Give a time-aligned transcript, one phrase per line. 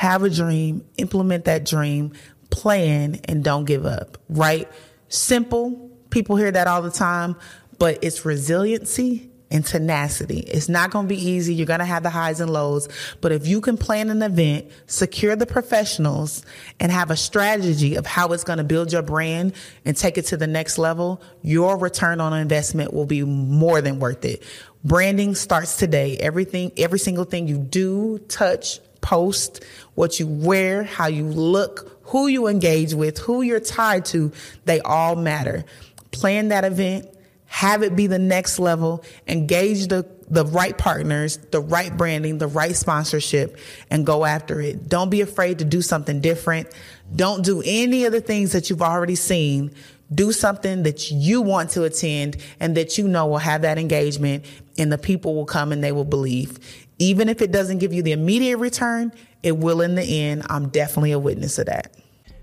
[0.00, 2.10] have a dream, implement that dream,
[2.48, 4.66] plan, and don't give up, right?
[5.10, 5.90] Simple.
[6.08, 7.36] People hear that all the time,
[7.78, 10.38] but it's resiliency and tenacity.
[10.38, 11.54] It's not going to be easy.
[11.54, 12.88] You're going to have the highs and lows.
[13.20, 16.46] But if you can plan an event, secure the professionals,
[16.78, 19.52] and have a strategy of how it's going to build your brand
[19.84, 23.98] and take it to the next level, your return on investment will be more than
[23.98, 24.44] worth it.
[24.82, 26.16] Branding starts today.
[26.16, 29.64] Everything, every single thing you do, touch, post,
[29.94, 34.32] what you wear, how you look, who you engage with, who you're tied to,
[34.64, 35.64] they all matter.
[36.10, 37.08] Plan that event,
[37.46, 42.46] have it be the next level, engage the, the right partners, the right branding, the
[42.46, 43.58] right sponsorship,
[43.90, 44.88] and go after it.
[44.88, 46.68] Don't be afraid to do something different.
[47.14, 49.72] Don't do any of the things that you've already seen.
[50.12, 54.44] Do something that you want to attend and that you know will have that engagement,
[54.78, 56.58] and the people will come and they will believe.
[57.00, 59.10] Even if it doesn't give you the immediate return,
[59.42, 60.42] it will in the end.
[60.50, 61.96] I'm definitely a witness of that.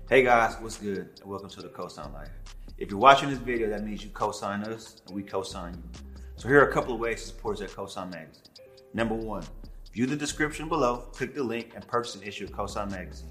[0.08, 1.10] Hey guys, what's good?
[1.24, 2.30] Welcome to the Cosign Life.
[2.76, 6.00] If you're watching this video, that means you co-sign us and we co-sign you.
[6.34, 8.42] So here are a couple of ways to support us at Cosign Magazine.
[8.94, 9.44] Number one,
[9.92, 13.30] view the description below, click the link, and purchase an issue of Cosign Magazine.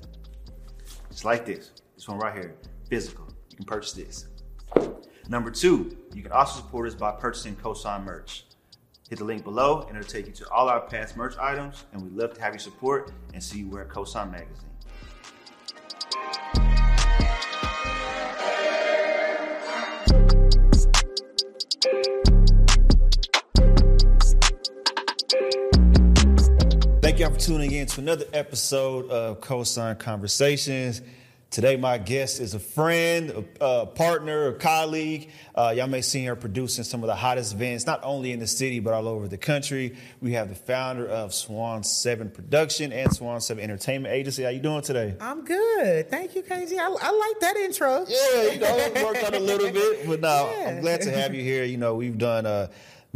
[1.10, 1.72] Just like this.
[1.96, 2.56] This one right here,
[2.90, 3.28] physical.
[3.50, 4.28] You can purchase this.
[5.28, 8.46] Number two, you can also support us by purchasing Cosign merch.
[9.10, 12.02] Hit the link below and it'll take you to all our past merch items, and
[12.02, 14.66] we'd love to have your support and see you wear Cosign Magazine.
[27.02, 31.02] Thank y'all for tuning in to another episode of Cosign Conversations.
[31.50, 35.30] Today, my guest is a friend, a, a partner, a colleague.
[35.56, 38.46] Uh, y'all may see her producing some of the hottest events, not only in the
[38.46, 39.96] city, but all over the country.
[40.22, 44.44] We have the founder of Swan 7 Production and Swan 7 Entertainment Agency.
[44.44, 45.16] How you doing today?
[45.22, 46.10] I'm good.
[46.10, 46.78] Thank you, KG.
[46.78, 48.06] I, I like that intro.
[48.10, 50.70] Yeah, you know, it worked out a little bit, but no, Yeah.
[50.70, 51.64] I'm glad to have you here.
[51.64, 52.68] You know, we've done uh,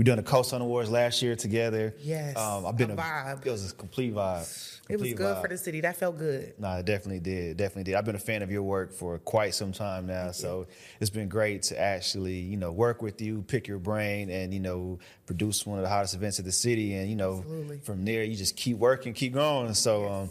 [0.02, 1.94] we've done the Cosign Awards last year together.
[2.02, 3.46] Yes, um, I've been a vibe.
[3.46, 4.80] It was a complete vibe.
[4.90, 5.42] It was good vibe.
[5.44, 5.80] for the city.
[5.82, 6.56] That felt good.
[6.58, 7.58] No, it definitely did.
[7.58, 7.96] Definitely did.
[7.96, 10.66] I've been a fan of your work for quite some time now, so
[11.00, 14.60] it's been great to actually, you know, work with you, pick your brain, and you
[14.60, 14.98] know,
[15.28, 16.96] produce one of the hottest events of the city.
[16.96, 17.78] And you know, Absolutely.
[17.84, 19.72] from there, you just keep working, keep going.
[19.76, 20.30] So, um,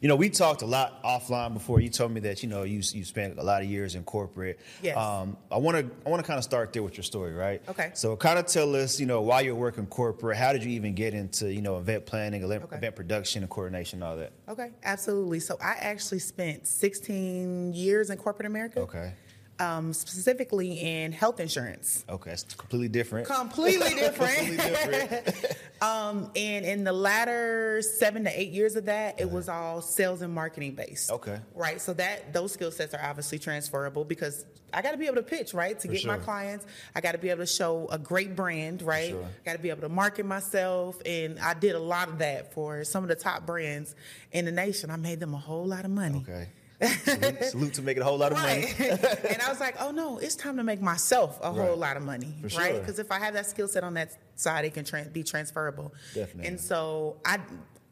[0.00, 1.80] you know, we talked a lot offline before.
[1.80, 4.58] You told me that you know you you spent a lot of years in corporate.
[4.82, 4.96] Yes.
[4.96, 7.62] Um, I want to I want to kind of start there with your story, right?
[7.68, 7.90] Okay.
[7.94, 10.36] So, kind of tell us, you know, why you're working corporate.
[10.36, 12.76] How did you even get into you know event planning, event, Okay.
[12.76, 14.32] event production, and coordination, all that?
[14.48, 15.40] Okay, absolutely.
[15.40, 18.80] So I actually spent 16 years in corporate America.
[18.80, 19.12] Okay.
[19.60, 22.04] Um, specifically in health insurance.
[22.08, 23.28] Okay, it's completely different.
[23.28, 24.36] Completely different.
[24.36, 25.56] Completely different.
[25.82, 30.22] um, and in the latter seven to eight years of that, it was all sales
[30.22, 31.10] and marketing based.
[31.12, 31.38] Okay.
[31.54, 31.80] Right.
[31.80, 34.44] So that those skill sets are obviously transferable because
[34.74, 36.66] I got to be able to pitch, right, to get my clients.
[36.94, 39.10] I got to be able to show a great brand, right.
[39.10, 39.28] sure.
[39.44, 42.82] Got to be able to market myself, and I did a lot of that for
[42.84, 43.94] some of the top brands
[44.32, 44.90] in the nation.
[44.90, 46.18] I made them a whole lot of money.
[46.28, 46.48] Okay.
[46.88, 48.72] Salute, salute to making a whole lot of money.
[48.78, 52.02] And I was like, oh no, it's time to make myself a whole lot of
[52.02, 52.34] money.
[52.42, 52.70] For right?
[52.72, 52.80] sure.
[52.80, 55.92] Because if I have that skill set on that side, it can tran be transferable.
[56.14, 56.46] Definitely.
[56.48, 57.38] And so I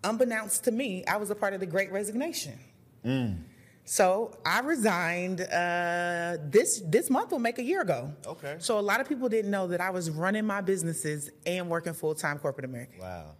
[0.04, 2.58] unbeknownst to me, I was a part of the great resignation.
[3.04, 3.38] Mm.
[3.84, 8.12] So I resigned uh, this this month will make a year ago.
[8.26, 8.56] Okay.
[8.58, 11.92] So a lot of people didn't know that I was running my businesses and working
[11.92, 12.92] full time corporate America.
[13.00, 13.34] Wow.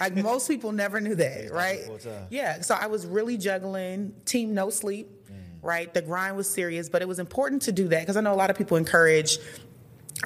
[0.00, 1.80] Like most people never knew that, right?
[2.30, 2.60] Yeah.
[2.60, 5.08] So I was really juggling team no sleep,
[5.62, 5.92] right?
[5.92, 8.36] The grind was serious, but it was important to do that because I know a
[8.36, 9.38] lot of people encourage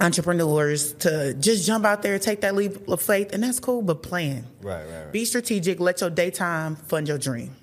[0.00, 4.02] entrepreneurs to just jump out there, take that leap of faith, and that's cool, but
[4.02, 4.46] plan.
[4.62, 5.12] Right, right, right.
[5.12, 5.80] Be strategic.
[5.80, 7.54] Let your daytime fund your dream,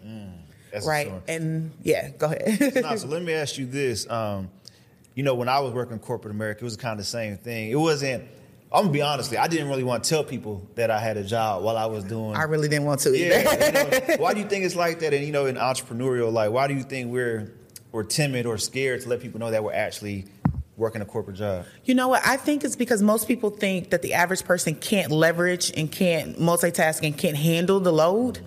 [0.71, 1.11] That's right?
[1.27, 2.83] And yeah, go ahead.
[2.83, 4.09] Nah, so let me ask you this.
[4.09, 4.49] Um,
[5.15, 7.71] you know, when I was working corporate America, it was kind of the same thing.
[7.71, 8.25] It wasn't.
[8.71, 9.35] I'm gonna be honest.
[9.35, 12.03] I didn't really want to tell people that I had a job while I was
[12.03, 12.35] doing.
[12.35, 13.41] I really didn't want to either.
[13.41, 13.65] yeah.
[13.65, 15.13] you know, why do you think it's like that?
[15.13, 17.51] And you know, in entrepreneurial, like, why do you think we're
[17.91, 20.25] we're timid or scared to let people know that we're actually
[20.77, 21.65] working a corporate job?
[21.83, 22.25] You know what?
[22.25, 26.37] I think it's because most people think that the average person can't leverage and can't
[26.37, 28.39] multitask and can't handle the load.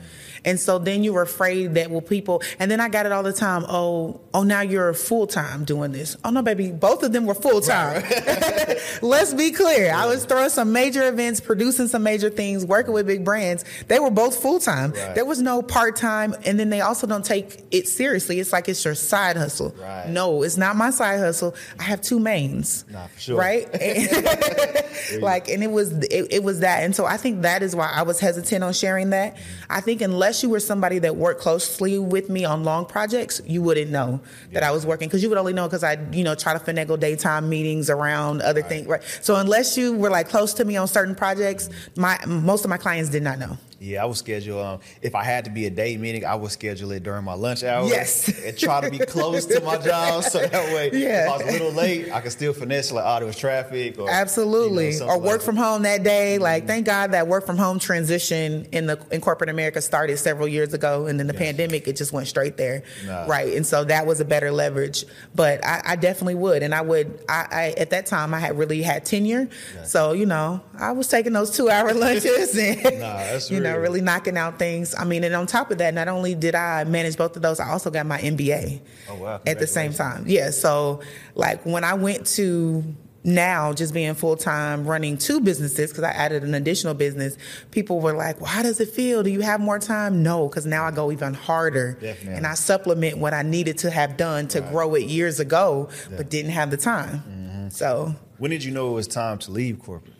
[0.44, 3.32] And so then you're afraid that will people and then I got it all the
[3.32, 6.16] time, oh, oh now you're full time doing this.
[6.24, 8.02] Oh no, baby, both of them were full time.
[9.02, 9.92] Let's be clear.
[9.92, 13.64] I was throwing some major events, producing some major things, working with big brands.
[13.88, 14.92] They were both full time.
[14.92, 15.14] Right.
[15.14, 18.40] There was no part time and then they also don't take it seriously.
[18.40, 19.74] It's like it's your side hustle.
[19.78, 20.08] Right.
[20.08, 21.54] No, it's not my side hustle.
[21.78, 22.84] I have two mains.
[22.90, 23.38] Nah, for sure.
[23.38, 23.68] Right?
[25.20, 27.90] like and it was it, it was that and so i think that is why
[27.92, 29.36] i was hesitant on sharing that
[29.68, 33.42] i think unless unless you were somebody that worked closely with me on long projects,
[33.44, 34.18] you wouldn't know
[34.52, 36.58] that I was working because you would only know because I, you know, try to
[36.58, 39.02] finagle daytime meetings around other things, right?
[39.20, 42.78] So unless you were like close to me on certain projects, my most of my
[42.78, 43.58] clients did not know.
[43.82, 44.60] Yeah, I would schedule.
[44.62, 47.34] Um, if I had to be a day meeting, I would schedule it during my
[47.34, 47.86] lunch hour.
[47.88, 48.28] Yes.
[48.44, 51.24] and try to be close to my job, so that way, Yeah.
[51.24, 53.98] if I was a little late, I could still finesse like, oh, there was traffic,
[53.98, 54.92] or Absolutely.
[54.94, 56.38] you know, or work like from home that day.
[56.38, 60.46] Like, thank God that work from home transition in the in corporate America started several
[60.46, 63.24] years ago, and then the pandemic it just went straight there, Nah.
[63.26, 63.54] right?
[63.56, 65.04] And so that was a better leverage.
[65.34, 67.18] But I, I definitely would, and I would.
[67.28, 69.48] I, I at that time I had really had tenure,
[69.84, 73.71] so you know I was taking those two hour lunches and Nah, that's you know
[73.72, 73.82] real.
[73.82, 74.94] really knocking out things.
[74.94, 77.60] I mean, and on top of that, not only did I manage both of those,
[77.60, 79.40] I also got my MBA Oh, wow.
[79.46, 80.24] at the same time.
[80.26, 80.50] Yeah.
[80.50, 81.00] So
[81.34, 82.84] like when I went to
[83.24, 87.36] now just being full time running two businesses because I added an additional business,
[87.70, 89.22] people were like, "Well, how does it feel?
[89.22, 92.34] Do you have more time?" No, because now I go even harder Definitely.
[92.34, 96.30] and I supplement what I needed to have done to grow it years ago, but
[96.30, 97.22] didn't have the time.
[97.28, 97.68] Mm-hmm.
[97.68, 100.14] So When did you know it was time to leave corporate?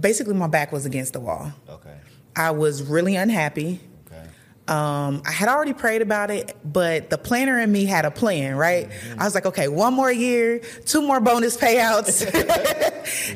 [0.00, 1.52] Basically my back was against the wall.
[1.68, 1.96] Okay.
[2.36, 3.80] I was really unhappy.
[4.06, 4.28] Okay.
[4.68, 8.54] Um, I had already prayed about it, but the planner in me had a plan,
[8.56, 8.88] right?
[8.88, 9.20] Mm-hmm.
[9.20, 12.24] I was like, okay, one more year, two more bonus payouts,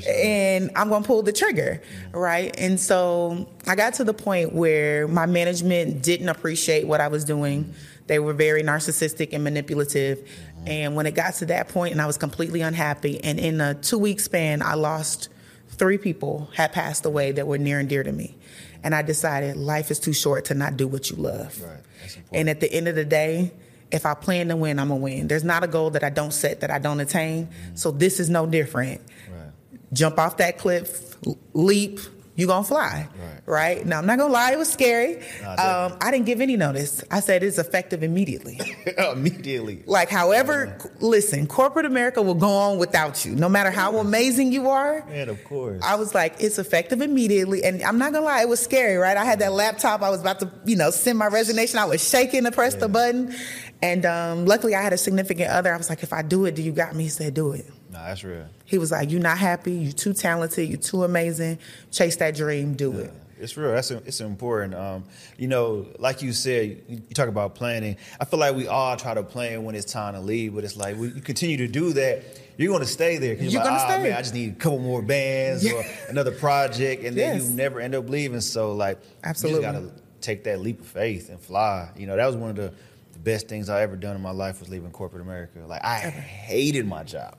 [0.08, 2.16] and I'm gonna pull the trigger, mm-hmm.
[2.16, 2.54] right?
[2.58, 7.24] And so I got to the point where my management didn't appreciate what I was
[7.24, 7.64] doing.
[7.64, 7.72] Mm-hmm.
[8.06, 10.28] They were very narcissistic and manipulative.
[10.66, 13.74] And when it got to that point and I was completely unhappy, and in a
[13.74, 15.28] two week span, I lost
[15.72, 18.36] three people had passed away that were near and dear to me.
[18.84, 21.60] And I decided life is too short to not do what you love.
[21.60, 21.80] Right.
[22.00, 22.18] That's.
[22.32, 23.52] And at the end of the day,
[23.90, 25.28] if I plan to win, I'm gonna win.
[25.28, 27.48] There's not a goal that I don't set that I don't attain.
[27.74, 29.02] So this is no different.
[29.30, 29.50] Right.
[29.92, 31.16] Jump off that cliff,
[31.52, 32.00] leap,
[32.34, 33.08] you gonna fly.
[33.14, 33.40] Right.
[33.46, 33.86] Right?
[33.86, 35.22] Now I'm not gonna lie, it was scary.
[35.42, 35.98] Nah, um.
[36.00, 37.04] I didn't give any notice.
[37.10, 38.58] I said it's effective immediately.
[39.12, 39.82] Immediately.
[39.86, 44.70] Like, however, listen, corporate America will go on without you, no matter how amazing you
[44.70, 45.04] are.
[45.06, 45.82] Man, of course.
[45.84, 47.62] I was like, it's effective immediately.
[47.64, 49.16] And I'm not gonna lie, it was scary, right?
[49.16, 51.78] I had that laptop, I was about to, you know, send my resignation.
[51.78, 53.34] I was shaking to press the button.
[53.82, 55.74] And um, luckily I had a significant other.
[55.74, 57.04] I was like, if I do it, do you got me?
[57.04, 57.66] He said, do it.
[57.92, 58.46] Nah, that's real.
[58.64, 61.58] He was like, You're not happy, you're too talented, you're too amazing.
[61.90, 63.12] Chase that dream, do it.
[63.38, 63.72] It's real.
[63.72, 64.72] That's it's important.
[64.74, 65.02] Um,
[65.36, 67.96] you know, like you said, you talk about planning.
[68.20, 70.76] I feel like we all try to plan when it's time to leave, but it's
[70.76, 72.22] like we, you continue to do that,
[72.56, 73.34] you're going to stay there.
[73.34, 75.72] 'Cause You're like, gonna "Ah, stay." man, I just need a couple more bands Yeah.
[75.72, 78.40] or another project, and then you never end up leaving.
[78.40, 79.66] So like, Absolutely.
[79.66, 81.90] you just got to take that leap of faith and fly.
[81.96, 82.72] You know, that was one of the,
[83.12, 85.58] the best things I ever done in my life was leaving corporate America.
[85.66, 87.34] Like I hated my job.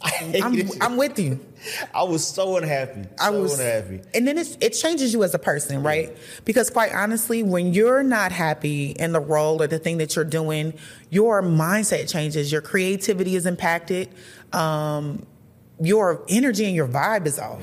[0.42, 0.70] I'm.
[0.80, 1.40] I'm with you.
[1.92, 3.02] I was so unhappy.
[3.02, 4.00] So I was unhappy.
[4.14, 6.16] and then it's, it changes you as a person, right?
[6.44, 10.24] Because quite honestly, when you're not happy in the role or the thing that you're
[10.24, 10.74] doing,
[11.10, 12.52] your mindset changes.
[12.52, 14.08] Your creativity is impacted.
[14.52, 15.26] Um,
[15.80, 17.62] your energy and your vibe is off.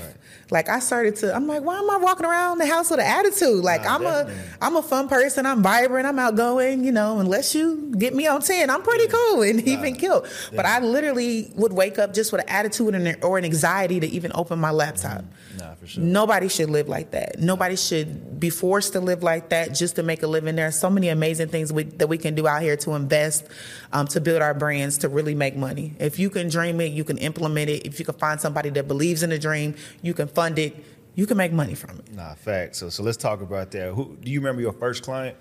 [0.52, 3.06] Like I started to, I'm like, why am I walking around the house with an
[3.08, 3.64] attitude?
[3.64, 4.34] Like Nah, I'm definitely.
[4.34, 5.46] a, I'm a fun person.
[5.46, 6.06] I'm vibrant.
[6.06, 6.84] I'm outgoing.
[6.84, 10.28] You know, unless you get me on ten, I'm pretty cool and even killed.
[10.56, 14.08] But I literally would wake up just with an attitude and or an anxiety to
[14.08, 15.26] even open my laptop.
[15.58, 16.04] Nah, for sure.
[16.04, 17.40] Nobody should live like that.
[17.40, 20.56] Nobody should be forced to live like that just to make a living.
[20.56, 23.48] There are so many amazing things we, that we can do out here to invest,
[23.94, 25.96] um, to build our brands, to really make money.
[26.00, 27.86] If you can dream it, you can implement it.
[27.86, 30.76] If you can find somebody that believes in the dream, you can fund it.
[31.16, 32.14] You can make money from it.
[32.14, 32.76] Nah, fact.
[32.76, 33.94] So so let's talk about that.
[33.94, 35.38] Who do you remember your first client?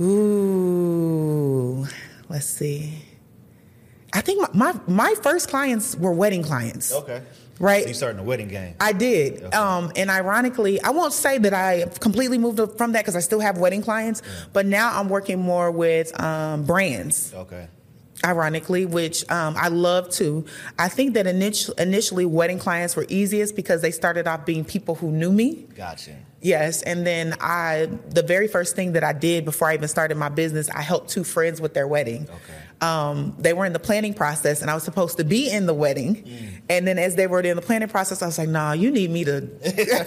[0.00, 1.86] Ooh,
[2.28, 2.98] let's see.
[4.12, 6.92] I think my, my, my first clients were wedding clients.
[6.92, 7.22] Okay.
[7.58, 7.82] Right.
[7.84, 8.74] So you started the wedding game.
[8.80, 9.42] I did.
[9.44, 9.56] Okay.
[9.56, 13.40] Um, and ironically, I won't say that I completely moved from that because I still
[13.40, 14.22] have wedding clients,
[14.52, 17.68] but now I'm working more with um, brands, Okay.
[18.24, 20.44] ironically, which um, I love too.
[20.78, 24.94] I think that init- initially wedding clients were easiest because they started off being people
[24.94, 25.66] who knew me.
[25.74, 26.16] Gotcha.
[26.42, 30.16] Yes, and then I the very first thing that I did before I even started
[30.16, 32.24] my business, I helped two friends with their wedding.
[32.24, 32.58] Okay.
[32.80, 35.72] Um, they were in the planning process, and I was supposed to be in the
[35.72, 36.16] wedding.
[36.16, 36.62] Mm.
[36.68, 39.10] And then as they were in the planning process, I was like, "Nah, you need
[39.10, 39.48] me to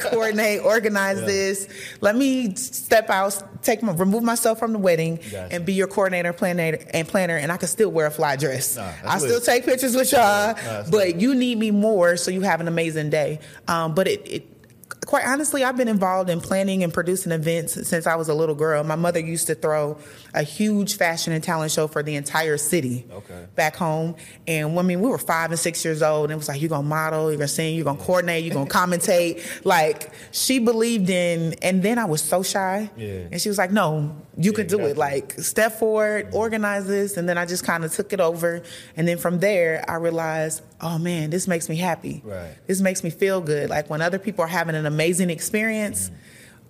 [0.12, 1.68] coordinate, organize this.
[2.02, 5.50] Let me step out, take my, remove myself from the wedding, Gotcha.
[5.52, 7.38] and be your coordinator, planner, and planner.
[7.38, 8.76] And I can still wear a fly dress.
[8.76, 12.42] Nah, I still take pictures with y'all, that's but you need me more so you
[12.42, 13.40] have an amazing day.
[13.68, 18.06] Um, but it, it quite honestly, I've been involved in planning and producing events since
[18.06, 18.84] I was a little girl.
[18.84, 19.98] My mother used to throw
[20.36, 23.48] a huge fashion and talent show for the entire city Okay.
[23.56, 24.16] back home.
[24.48, 26.70] And I mean, we were five and six years old, and it was like, you're
[26.70, 29.44] gonna model, you're gonna sing, you're gonna coordinate, you're gonna commentate.
[29.66, 32.92] Like, she believed in, and then I was so shy.
[32.96, 33.25] Yeah.
[33.32, 34.98] And she was like, no, you Yeah, can do got it.
[34.98, 37.18] Like, step forward, organize this.
[37.18, 38.62] And then I just kind of took it over.
[38.96, 42.22] And then from there, I realized, oh man, this makes me happy.
[42.24, 42.56] Right.
[42.68, 43.70] This makes me feel good.
[43.72, 46.12] Like, when other people are having an amazing experience,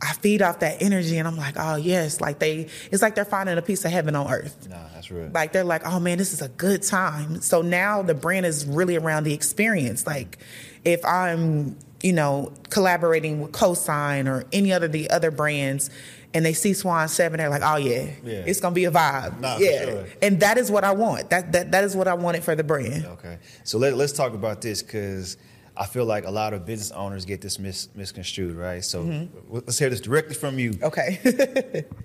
[0.01, 3.25] I feed off that energy and I'm like, oh yes, like they, it's like they're
[3.25, 4.67] finding a piece of heaven on earth.
[4.69, 5.29] Nah, that's real.
[5.33, 7.41] Like they're like, oh man, this is a good time.
[7.41, 10.07] So now the brand is really around the experience.
[10.07, 10.37] Like
[10.85, 15.89] if I'm, you know, collaborating with Cosign or any other the other brands
[16.33, 18.43] and they see Swan Seven, they're like, oh yeah, Yeah.
[18.45, 19.39] it's gonna be a vibe.
[19.41, 19.83] Nah, yeah.
[19.83, 20.05] sure.
[20.21, 21.29] And that is what I want.
[21.31, 23.05] That that that is what I wanted for the brand.
[23.05, 25.35] Okay, so let, let's talk about this because
[25.79, 28.83] I feel like a lot of business owners get this mis- misconstrued, right?
[28.83, 29.53] So Mm-hmm.
[29.55, 30.77] let's hear this directly from you.
[30.83, 31.85] Okay.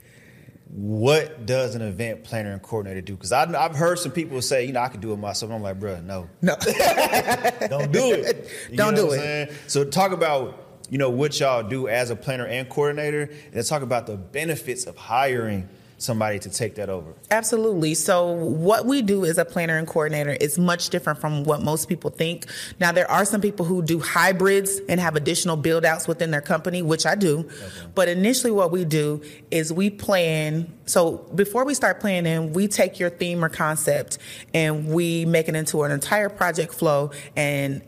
[0.77, 3.15] What does an event planner and coordinator do?
[3.15, 5.53] Because I've heard some people say, you know, I can do it myself.
[5.53, 6.57] I'm like, bro, no, no.
[7.69, 8.49] don't do it.
[8.71, 9.53] You Don't do it.
[9.69, 13.63] So talk about you know what y'all do as a planner and coordinator, and then
[13.65, 15.69] talk about the benefits of hiring
[16.05, 17.13] somebody to take that over.
[17.31, 17.95] Absolutely.
[17.95, 21.89] So, what we do as a planner and coordinator is much different from what most
[21.89, 22.47] people think.
[22.79, 26.41] Now, there are some people who do hybrids and have additional build outs within their
[26.41, 27.49] company, which I do.
[27.95, 30.73] But initially, what we do is we plan.
[30.87, 34.19] So, before we start planning, we take your theme or concept
[34.53, 37.83] and we make it into an entire project flow and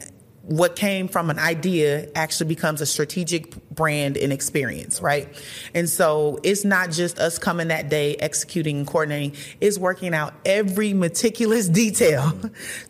[0.46, 5.28] what came from an idea actually becomes a strategic brand and experience, right?
[5.74, 10.34] And so it's not just us coming that day, executing and coordinating, it's working out
[10.44, 12.38] every meticulous detail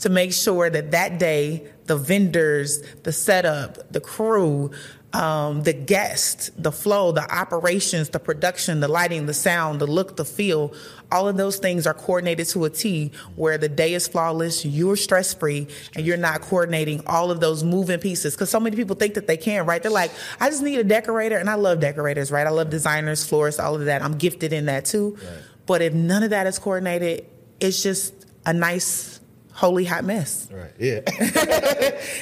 [0.00, 4.70] to make sure that that day, the vendors, the setup, the crew,
[5.16, 10.16] um, the guest, the flow, the operations, the production, the lighting, the sound, the look,
[10.16, 10.74] the feel,
[11.10, 14.96] all of those things are coordinated to a T where the day is flawless, you're
[14.96, 18.34] stress free, and you're not coordinating all of those moving pieces.
[18.34, 19.82] Because so many people think that they can, right?
[19.82, 22.46] They're like, I just need a decorator, and I love decorators, right?
[22.46, 24.02] I love designers, florists, all of that.
[24.02, 25.16] I'm gifted in that too.
[25.64, 27.26] But if none of that is coordinated,
[27.58, 28.12] it's just
[28.44, 29.15] a nice,
[29.56, 30.48] holy hot mess.
[30.52, 30.70] Right.
[30.78, 31.00] Yeah.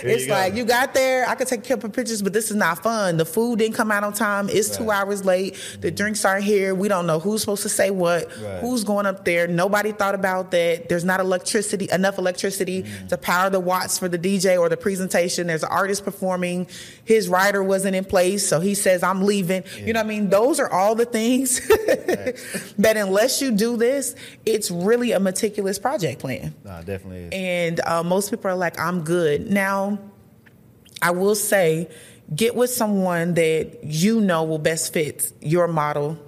[0.07, 1.27] It's like you got there.
[1.29, 3.17] I could take a couple pictures, but this is not fun.
[3.17, 4.49] The food didn't come out on time.
[4.49, 5.57] It's two hours late.
[5.81, 6.75] The drinks aren't here.
[6.75, 8.29] We don't know who's supposed to say what.
[8.41, 8.61] Right.
[8.61, 9.47] Who's going up there?
[9.49, 10.89] Nobody thought about that.
[10.89, 13.09] There's not electricity enough electricity Mm.
[13.09, 15.47] to power the watts for the DJ or the presentation.
[15.47, 16.67] There's an artist performing.
[17.05, 20.29] His rider wasn't in place, so he says, "I'm leaving." You know what I mean?
[20.31, 21.61] Those are all the things
[22.79, 24.15] that unless you do this,
[24.45, 26.55] it's really a meticulous project plan.
[26.65, 27.33] nah, definitely is.
[27.33, 29.51] And uh, most people are like, I'm good.
[29.51, 29.99] Now,
[31.03, 31.89] I will say,
[32.35, 36.19] get with someone that you know will best fit your model,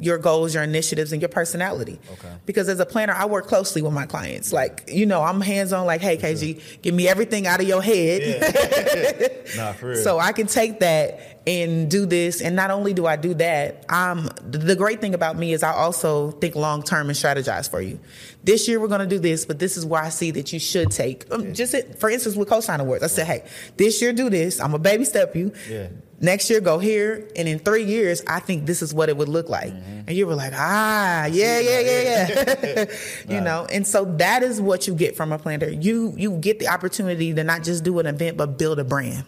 [0.00, 2.00] your goals, your initiatives, and your personality.
[2.12, 2.32] Okay.
[2.46, 4.52] Because as a planner, I work closely with my clients.
[4.52, 7.82] Like, you know, I'm hands on, like, hey, KG, give me everything out of your
[7.82, 8.22] head.
[8.22, 9.56] Yeah.
[9.56, 10.02] nah, for real.
[10.02, 12.40] So I can take that and do this.
[12.40, 15.72] And not only do I do that, um, the great thing about me is I
[15.72, 18.00] also think long term and strategize for you.
[18.42, 20.58] This year we're going to do this, but this is where I see that you
[20.58, 21.30] should take.
[21.32, 23.44] Um, just for instance, with cosign awards, I said, hey,
[23.76, 24.60] this year do this.
[24.60, 25.52] I'm a baby step you.
[25.70, 25.88] Yeah.
[26.20, 29.28] Next year go here, and in three years, I think this is what it would
[29.28, 29.72] look like.
[29.72, 32.84] And you were like, ah, yeah, yeah, yeah, yeah.
[33.28, 35.68] you know, and so that is what you get from a planner.
[35.68, 39.24] You you get the opportunity to not just do an event, but build a brand.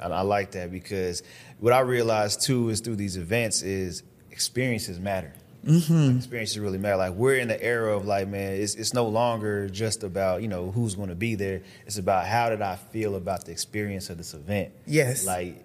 [0.00, 1.22] And I like that because
[1.58, 5.32] what I realized too is through these events is experiences matter.
[5.66, 6.18] Mm-hmm.
[6.18, 6.96] experiences really matter.
[6.96, 10.48] Like we're in the era of like, man, it's it's no longer just about you
[10.48, 11.62] know who's going to be there.
[11.84, 14.72] It's about how did I feel about the experience of this event.
[14.86, 15.26] Yes.
[15.26, 15.64] Like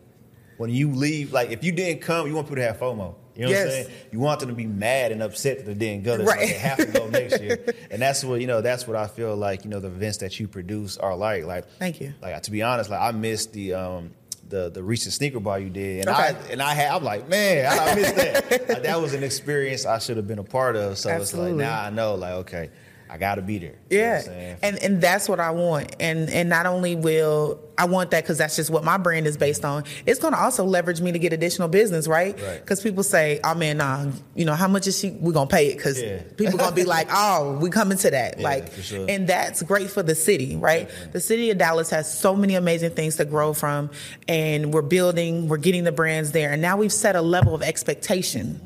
[0.64, 3.16] when you leave, like if you didn't come, you want people to have FOMO.
[3.36, 3.88] You know what I'm saying?
[4.14, 6.24] You want them to be mad and upset that they didn't go.
[6.24, 6.40] Right.
[6.40, 7.66] They have to go next year.
[7.92, 8.62] And that's what you know.
[8.62, 9.66] That's what I feel like.
[9.66, 11.44] You know, the events that you produce are like.
[11.44, 12.14] Like Thank you.
[12.22, 14.12] like to be honest, like I missed the um
[14.48, 16.22] the the recent sneaker bar you did, and Okay.
[16.30, 18.70] I and I had I'm like, man, I I missed that.
[18.70, 20.98] Like, that was an experience I should have been a part of.
[20.98, 21.52] So Absolutely.
[21.52, 22.70] it's like now I know, like okay,
[23.14, 23.76] I got to be there.
[23.92, 25.96] You know Yeah, and and that's what I want.
[26.00, 29.38] And and not only will I want that because that's just what my brand is
[29.38, 29.84] based on.
[30.08, 32.40] It's going to also leverage me to get additional business, right?
[32.42, 32.60] Right.
[32.60, 35.12] Because people say, "Oh man, nah, you know how much is she?
[35.12, 36.24] We're gonna pay it." Because Yeah.
[36.38, 39.06] people gonna be like, "Oh, we coming to that." Yeah, like, sure.
[39.08, 40.90] and that's great for the city, right?
[41.12, 43.92] The city of Dallas has so many amazing things to grow from,
[44.28, 47.62] and we're building, we're getting the brands there, and now we've set a level of
[47.62, 48.60] expectation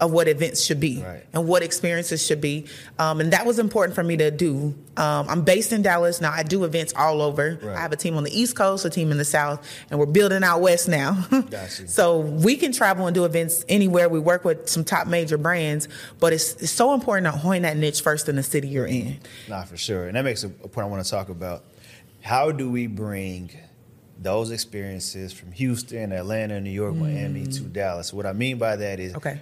[0.00, 1.24] of what events should be Right.
[1.32, 2.66] and what experiences should be.
[3.00, 4.74] Um, and that was important for me to do.
[4.96, 6.30] Um, I'm based in Dallas now.
[6.30, 7.58] I do events all over.
[7.60, 7.76] Right.
[7.76, 10.06] I have a team on the East Coast, a team in the South, and we're
[10.06, 11.26] building out West now.
[11.30, 11.88] Got you.
[11.88, 14.08] so we can travel and do events anywhere.
[14.08, 15.88] We work with some top major brands,
[16.20, 19.18] but it's, it's so important to hone that niche first in the city you're in.
[19.48, 20.06] Nah, for sure.
[20.06, 21.64] And that makes a, point I want to talk about.
[22.20, 23.50] How do we bring
[24.20, 28.12] those experiences from Houston, Atlanta, New York, Miami to Dallas?
[28.12, 29.16] What I mean by that is Mm.
[29.16, 29.40] Okay.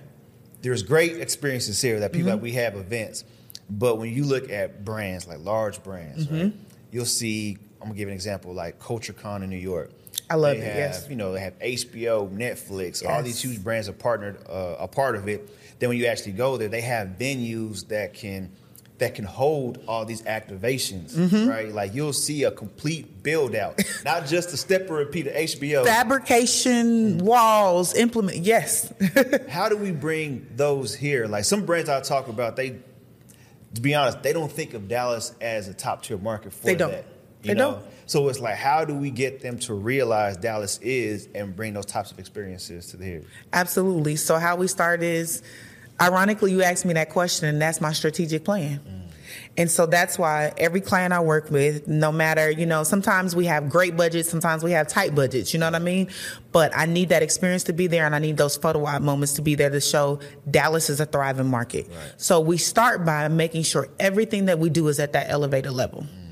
[0.63, 3.25] There's great experiences here that people like we have events,
[3.71, 6.57] but when you look at brands like large brands, Mm-hmm.
[6.91, 7.59] you'll see.
[7.81, 9.91] I'm gonna give an example like CultureCon in New York.
[10.31, 11.07] I love They it, Have, yes.
[11.11, 15.15] You know, they have HBO, Netflix, all these huge brands are partnered uh, a part
[15.15, 15.49] of it.
[15.79, 18.51] Then when you actually go there, they have venues that can
[18.99, 21.49] that can hold all these activations, Mm-hmm.
[21.49, 21.69] right?
[21.73, 25.85] Like you'll see a complete build out, not just a step and repeat of HBO.
[25.85, 28.39] Fabrication, walls, implement.
[28.39, 28.93] Yes.
[29.49, 31.27] How do we bring those here?
[31.27, 32.77] Like some brands I talk about, they,
[33.75, 36.75] to be honest, they don't think of Dallas as a top tier market for They
[36.75, 36.91] don't.
[36.93, 37.05] that.
[37.43, 37.83] They don't.
[38.07, 41.87] So it's like, how do we get them to realize Dallas is and bring those
[41.87, 43.23] types of experiences to the here?
[43.53, 44.17] Absolutely.
[44.17, 45.43] So how we start is,
[46.01, 48.81] ironically, you asked me that question, and that's my strategic plan.
[48.81, 49.07] Mm.
[49.59, 53.47] And so that's why every client I work with, no matter, you know, sometimes we
[53.47, 56.09] have great budgets, sometimes we have tight budgets, you know what I mean?
[56.53, 59.35] But I need that experience to be there and I need those photo op moments
[59.35, 61.89] to be there to show Dallas is a thriving market.
[62.19, 66.03] So we start by making sure everything that we do is at that elevated level.
[66.03, 66.26] Mm.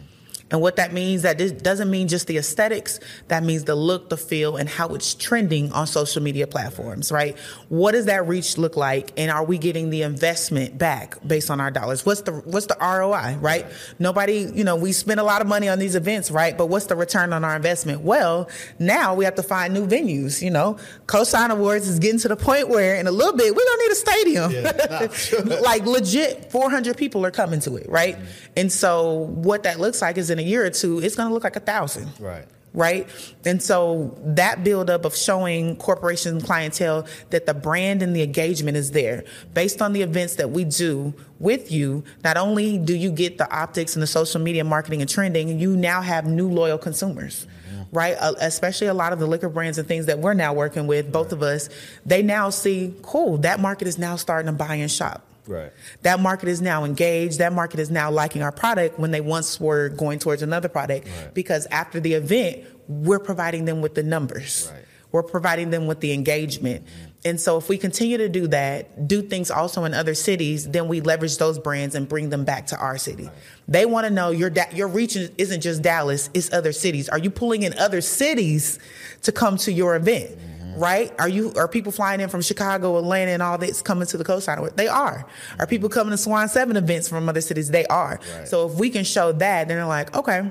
[0.51, 3.01] And what that means that this doesn't mean just the aesthetics.
[3.29, 7.37] That means the look, the feel, and how it's trending on social media platforms, right?
[7.71, 9.13] What does that reach look like?
[9.17, 12.05] And are we getting the investment back based on our dollars?
[12.05, 13.67] What's the what's the ROI, right?
[13.99, 16.57] Nobody, you know, we spend a lot of money on these events, right?
[16.57, 18.03] But what's the return on our investment?
[18.03, 18.49] Well,
[18.79, 20.77] now we have to find new venues, you know.
[21.07, 23.91] Cosign Awards is getting to the point where in a little bit we're gonna need
[23.91, 25.61] a stadium.
[25.63, 28.19] like legit 400 people are coming to it, right?
[28.57, 31.35] And so what that looks like is in a year or two, it's going to
[31.35, 32.09] look like a thousand.
[32.21, 32.47] Right.
[32.73, 33.09] Right.
[33.45, 38.91] And so that buildup of showing corporation clientele that the brand and the engagement is
[38.91, 39.23] there
[39.55, 42.03] based on the events that we do with you.
[42.25, 45.77] Not only do you get the optics and the social media marketing and trending, you
[45.77, 47.47] now have new loyal consumers.
[47.93, 50.89] Right, uh, especially a lot of the liquor brands and things that we're now working
[50.89, 51.69] with, both of us,
[52.05, 55.25] they now see, cool, that market is now starting to buy and shop.
[55.47, 55.73] Right.
[56.03, 57.39] That market is now engaged.
[57.39, 61.07] That market is now liking our product when they once were going towards another product.
[61.07, 61.35] Right.
[61.35, 64.71] Because after the event, we're providing them with the numbers.
[64.73, 64.85] Right.
[65.13, 66.85] We're providing them with the engagement.
[66.87, 67.11] Mm-hmm.
[67.27, 70.89] And so if we continue to do that, do things also in other cities, then
[70.89, 73.31] we leverage those brands and bring them back to our city.
[73.69, 77.09] They want to know your da- your reach isn't just Dallas, it's other cities.
[77.09, 78.79] Are you pulling in other cities
[79.23, 80.33] to come to your event?
[80.33, 80.54] Mm-hmm.
[80.77, 81.13] Right?
[81.19, 84.25] Are you are people flying in from Chicago, Atlanta, and all this coming to the
[84.25, 84.75] Cosign?
[84.77, 85.27] They are.
[85.59, 87.71] Are people coming to Swan Seven events from other cities?
[87.71, 88.21] They are.
[88.39, 88.49] Right.
[88.49, 90.51] So if we can show that, then they're like, okay,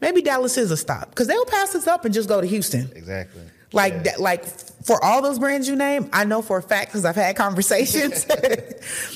[0.00, 2.90] maybe Dallas is a stop because they'll pass us up and just go to Houston.
[2.94, 3.42] Exactly.
[3.72, 4.02] Like Yeah.
[4.02, 4.44] that, like
[4.84, 8.26] for all those brands you name, I know for a fact because I've had conversations.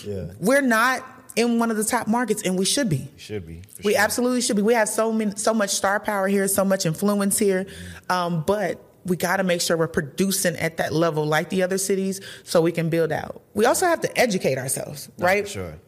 [0.05, 0.27] Yeah.
[0.41, 3.11] We're not in one of the top markets, and we should be.
[3.17, 3.61] Should be.
[3.85, 4.01] We sure.
[4.01, 4.63] absolutely should be.
[4.63, 7.67] We have so many, so much star power here, so much influence here,
[8.09, 11.79] um, but we got to make sure we're producing at that level, like the other
[11.79, 13.41] cities, so we can build out.
[13.55, 15.49] We also have to educate ourselves, right?
[15.49, 15.79] sure.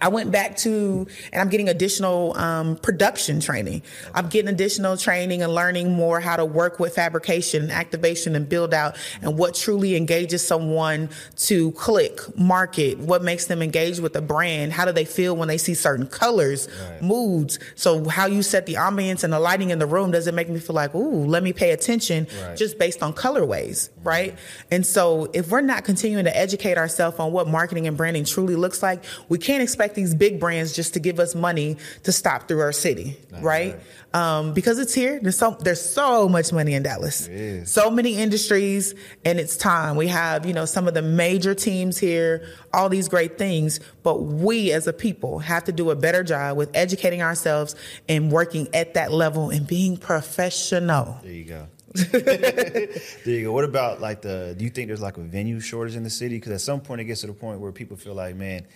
[0.00, 3.82] I went back to, and I'm getting additional um, production training.
[4.14, 8.72] I'm getting additional training and learning more how to work with fabrication activation and build
[8.72, 11.08] out and what truly engages someone
[11.38, 14.72] to click, market, what makes them engage with the brand.
[14.72, 17.02] How do they feel when they see certain colors, Right.
[17.02, 17.58] moods?
[17.74, 20.48] So, how you set the ambience and the lighting in the room, does it make
[20.48, 22.56] me feel like, ooh, let me pay attention Right.
[22.56, 24.36] just based on colorways, right?
[24.70, 28.54] And so, if we're not continuing to educate ourselves on what marketing and branding truly
[28.54, 32.48] looks like, we can't expect these big brands just to give us money to stop
[32.48, 33.78] through our city, right?
[34.14, 35.20] Um, because it's here.
[35.20, 37.28] There's so there's so much money in Dallas.
[37.64, 39.96] So many industries, and it's time.
[39.96, 44.22] We have you know some of the major teams here, all these great things, but
[44.22, 47.74] we as a people have to do a better job with educating ourselves
[48.08, 51.18] and working at that level and being professional.
[51.22, 51.68] There you go.
[51.94, 53.52] there you go.
[53.52, 54.54] What about like the?
[54.56, 56.36] Do you think there's like a venue shortage in the city?
[56.36, 58.66] Because at some point it gets to the point where people feel like, man,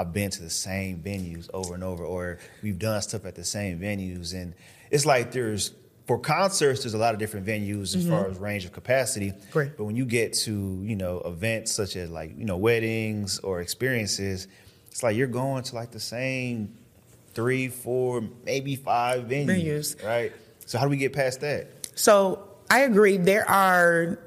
[0.00, 3.44] I've been to the same venues over and over, or we've done stuff at the
[3.44, 4.54] same venues, and
[4.90, 5.72] it's like there's
[6.06, 8.32] for concerts, there's a lot of different venues as far mm-hmm.
[8.32, 9.32] as range of capacity.
[9.50, 9.76] Great.
[9.76, 13.60] But when you get to you know events such as like you know weddings or
[13.60, 14.48] experiences,
[14.88, 16.74] it's like you're going to like the same
[17.34, 20.04] three, four, maybe five venues, Venues.
[20.04, 20.32] right?
[20.64, 21.88] So how do we get past that?
[21.94, 23.18] So I agree.
[23.18, 24.18] There are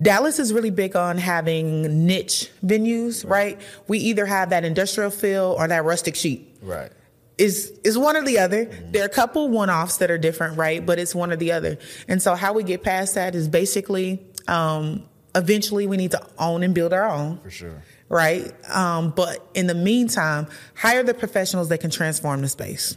[0.00, 3.60] Dallas is really big on having niche venues, right?
[3.88, 6.54] We either have that industrial feel or that rustic chic.
[6.62, 6.90] Right.
[7.38, 8.64] Is is one or the other.
[8.64, 10.84] There are a couple one offs that are different, right?
[10.84, 11.78] But it's one or the other.
[12.08, 16.62] And so how we get past that is basically um, eventually we need to own
[16.62, 17.38] and build our own.
[17.40, 17.82] For sure.
[18.08, 18.54] Right?
[18.70, 22.96] Um, but in the meantime, hire the professionals that can transform the space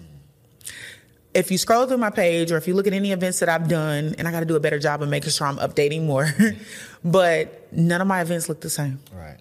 [1.33, 3.67] if you scroll through my page or if you look at any events that I've
[3.67, 6.33] done, and I got to do a better job of making sure I'm updating more,
[7.03, 8.99] but none of my events look the same.
[9.13, 9.37] Right.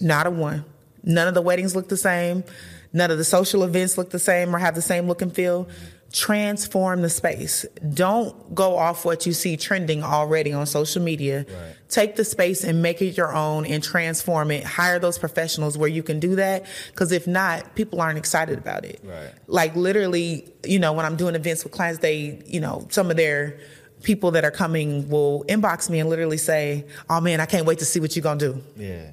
[0.00, 0.64] Not a one.
[1.02, 2.44] None of the weddings look the same.
[2.92, 5.68] None of the social events look the same or have the same look and feel.
[6.12, 7.64] Transform the space.
[7.94, 11.46] Don't go off what you see trending already on social media.
[11.48, 11.74] Right.
[11.88, 14.62] Take the space and make it your own and transform it.
[14.62, 16.66] Hire those professionals where you can do that.
[16.90, 19.00] Because if not, people aren't excited about it.
[19.02, 19.30] Right.
[19.46, 23.16] Like literally, you know, when I'm doing events with clients, they, you know, some of
[23.16, 23.58] their
[24.02, 27.78] people that are coming will inbox me and literally say, "Oh man, I can't wait
[27.78, 29.10] to see what you're gonna do." Yeah.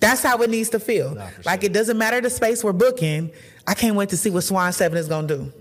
[0.00, 1.14] That's how it needs to feel.
[1.44, 1.70] Like sure.
[1.70, 3.30] it doesn't matter the space we're booking.
[3.66, 5.52] I can't wait to see what Swan Seven is gonna do.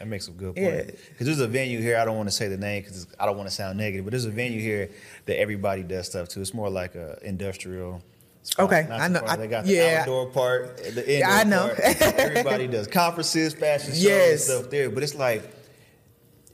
[0.00, 0.70] That makes a good Yeah.
[0.70, 0.86] point.
[1.10, 1.98] Because there's a venue here.
[1.98, 4.12] I don't want to say the name because I don't want to sound negative, but
[4.12, 4.88] there's a venue here
[5.26, 6.40] that everybody does stuff to.
[6.40, 8.02] It's more like a industrial.
[8.42, 8.64] spot.
[8.72, 9.20] Okay, Not I know.
[9.26, 9.98] I- they got the yeah.
[10.00, 11.66] outdoor part, the indoor Yeah, I know.
[11.68, 11.78] part.
[12.18, 14.30] everybody does conferences, fashion shows, Yes.
[14.48, 14.88] and stuff there.
[14.88, 15.42] But it's like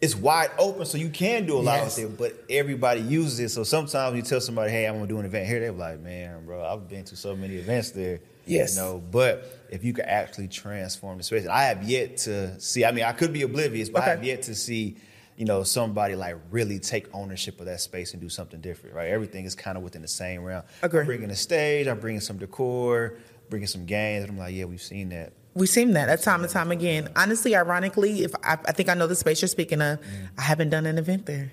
[0.01, 1.97] it's wide open, so you can do a lot Yes.
[1.97, 2.19] with it.
[2.19, 3.49] But everybody uses it.
[3.51, 6.45] So sometimes you tell somebody, "Hey, I'm gonna do an event here," they're like, "Man,
[6.45, 8.77] bro, I've been to so many events there." Yes.
[8.77, 12.85] You know, but if you could actually transform the space, I have yet to see.
[12.85, 14.97] I mean, I could be oblivious, but I have yet to see,
[15.37, 18.95] you know, somebody like really take ownership of that space and do something different.
[18.95, 19.09] Right?
[19.09, 20.63] Everything is kind of within the same realm.
[20.83, 21.01] Agree.
[21.01, 23.15] I'm bringing a stage, I'm bringing some decor,
[23.51, 24.25] bringing some games.
[24.25, 25.33] And I'm like, yeah, we've seen that.
[25.57, 27.09] We've seen that at time and time again.
[27.17, 29.99] Honestly, ironically, if I, I think I know the space you're speaking of,
[30.37, 31.51] I haven't done an event there.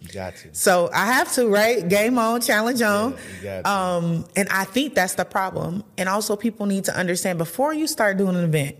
[0.00, 0.54] You got to.
[0.54, 1.86] So I have to, right?
[1.86, 3.14] Game on, challenge on.
[3.42, 3.70] to.
[3.70, 5.84] um, and I think that's the problem.
[5.98, 8.76] And also, people need to understand before you start doing an event,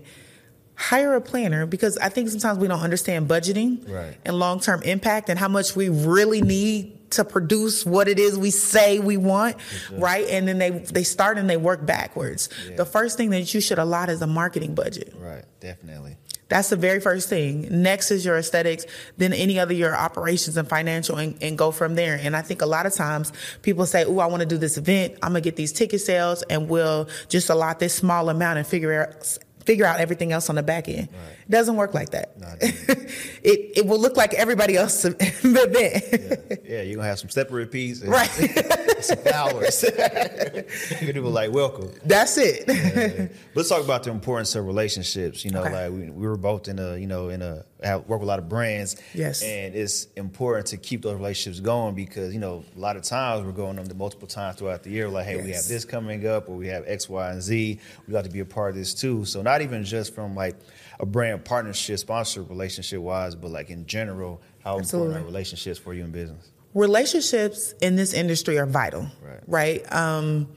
[0.75, 4.17] hire a planner because I think sometimes we don't understand budgeting Right.
[4.25, 8.37] and long term impact and how much we really need to produce what it is
[8.37, 9.57] we say we want,
[9.93, 10.27] right?
[10.29, 12.49] And then they they start and they work backwards.
[12.67, 12.75] Yeah.
[12.75, 15.13] The first thing that you should allot is a marketing budget.
[15.17, 15.45] Right.
[15.59, 16.17] Definitely.
[16.47, 17.67] That's the very first thing.
[17.81, 18.85] Next is your aesthetics,
[19.17, 22.19] then any other your operations and financial, and, and go from there.
[22.21, 24.77] And I think a lot of times people say, "Oh, I want to do this
[24.77, 25.15] event.
[25.23, 29.01] I'm gonna get these ticket sales, and we'll just allot this small amount and figure
[29.01, 31.09] out figure out everything else on the back end."
[31.47, 32.39] It doesn't work like that.
[32.39, 32.75] No, it
[33.43, 36.61] it it will look like everybody else's event.
[36.65, 38.29] Yeah, you're gonna have some step repeats, and Right.
[39.01, 39.85] some flowers.
[40.99, 41.91] People like welcome.
[42.05, 42.63] That's it.
[42.67, 43.27] Yeah.
[43.53, 45.43] Let's talk about the importance of relationships.
[45.45, 45.89] You know, Okay.
[45.89, 48.29] like we, we were both in a, you know, in a have, work with a
[48.29, 48.95] lot of brands.
[49.13, 49.43] Yes.
[49.43, 53.45] and it's important to keep those relationships going because you know a lot of times
[53.45, 55.07] we're going them to multiple times throughout the year.
[55.09, 57.79] Like, hey, we have this coming up, or we have X, Y, and Z.
[58.07, 59.25] We got to be a part of this too.
[59.25, 60.55] So not even just from like
[60.99, 65.07] a brand partnership, sponsor relationship wise, but like in general, how Absolutely.
[65.09, 66.49] important are relationships for you in business?
[66.73, 69.39] relationships in this industry are vital, Right.
[69.47, 69.93] right?
[69.93, 70.49] Um,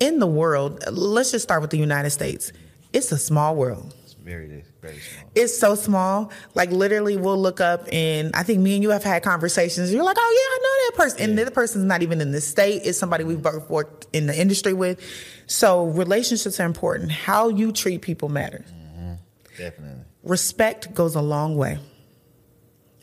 [0.00, 2.52] in the world, let's just start with the United States.
[2.92, 3.94] It's a small world.
[4.04, 5.30] It's very, very small.
[5.36, 6.32] It's so small.
[6.54, 9.92] Like literally, we'll look up, and I think me and you have had conversations.
[9.92, 11.36] You're like, "Oh yeah, I know that person," and Yeah.
[11.36, 12.82] the other person's not even in the state.
[12.84, 15.00] It's somebody we've both worked in the industry with.
[15.46, 17.12] So relationships are important.
[17.12, 18.68] How you treat people matters.
[18.70, 19.14] Mm-hmm.
[19.56, 20.04] Definitely.
[20.22, 21.78] Respect goes a long way.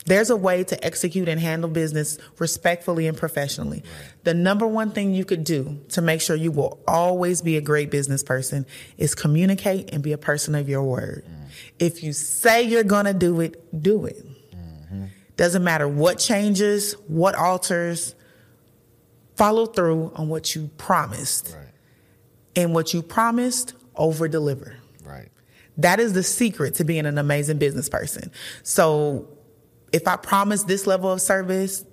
[0.06, 3.84] There's a way to execute and handle business respectfully and professionally.
[4.24, 7.62] The number one thing you could do to make sure you will always be a
[7.62, 8.66] great business person
[8.98, 11.24] is communicate and be a person of your word.
[11.26, 11.50] Mm.
[11.80, 14.26] If you say you're going to do it, do it.
[14.54, 15.06] Mm-hmm.
[15.38, 18.14] Doesn't matter what changes, what alters,
[19.38, 21.56] follow through on what you promised.
[21.56, 21.63] Right.
[22.56, 24.76] And what you promised, over deliver.
[25.04, 25.30] Right.
[25.78, 28.32] That is the secret to being an amazing business person.
[28.64, 29.28] So
[29.92, 31.84] if I promise this level of service,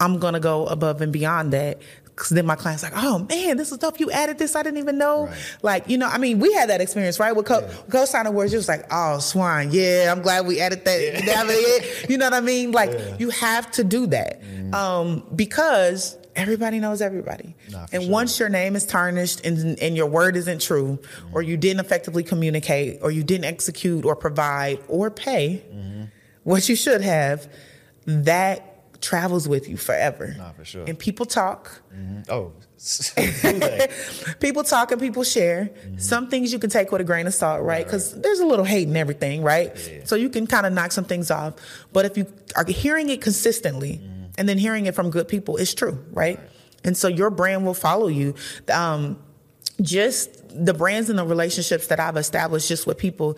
[0.00, 1.80] I'm gonna go above and beyond that.
[2.16, 4.78] Cause then my client's like, oh man, this is stuff you added this, I didn't
[4.78, 5.26] even know.
[5.26, 5.56] Right.
[5.62, 7.34] Like, you know, I mean, we had that experience, right?
[7.34, 7.72] With co- Yeah.
[7.88, 11.00] Cosign Awards, you was like, oh, Swan, yeah, I'm glad we added that.
[11.00, 12.08] It.
[12.08, 12.70] You know what I mean?
[12.70, 13.16] Like, Yeah.
[13.18, 14.40] You have to do that.
[14.72, 17.54] Um, because everybody knows everybody.
[17.70, 18.12] Nah, and sure.
[18.12, 20.98] once your name is tarnished and, and your word isn't true,
[21.32, 26.04] or you didn't effectively communicate, or you didn't execute or provide or pay Mm-hmm.
[26.44, 27.48] what you should have,
[28.06, 30.34] that travels with you forever.
[30.36, 30.84] Nah, for sure.
[30.86, 31.82] And people talk.
[31.94, 32.22] Mm-hmm.
[32.30, 32.52] Oh,
[33.16, 34.36] do that.
[34.40, 35.70] People talk and people share.
[35.70, 35.98] Mm-hmm.
[35.98, 37.84] Some things you can take with a grain of salt, right?
[37.84, 39.72] Because there's a little hate in everything, right?
[39.90, 40.00] Yeah.
[40.04, 41.54] So you can kind of knock some things off.
[41.92, 44.13] But if you are hearing it consistently, mm-hmm.
[44.38, 46.40] And then hearing it from good people is true, right?
[46.84, 48.34] And so your brand will follow you.
[48.72, 49.18] Um,
[49.80, 53.36] just the brands and the relationships that I've established just with people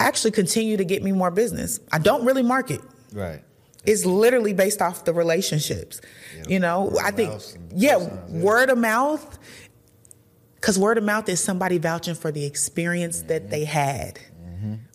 [0.00, 1.80] actually continue to get me more business.
[1.92, 2.80] I don't really market.
[3.12, 3.42] Right.
[3.86, 6.00] It's literally based off the relationships.
[6.36, 7.40] Yeah, you know, I think,
[7.74, 7.96] yeah.
[8.28, 9.38] word of mouth.
[10.56, 13.28] Because word of mouth is somebody vouching for the experience Mm-hmm.
[13.28, 14.18] that they had.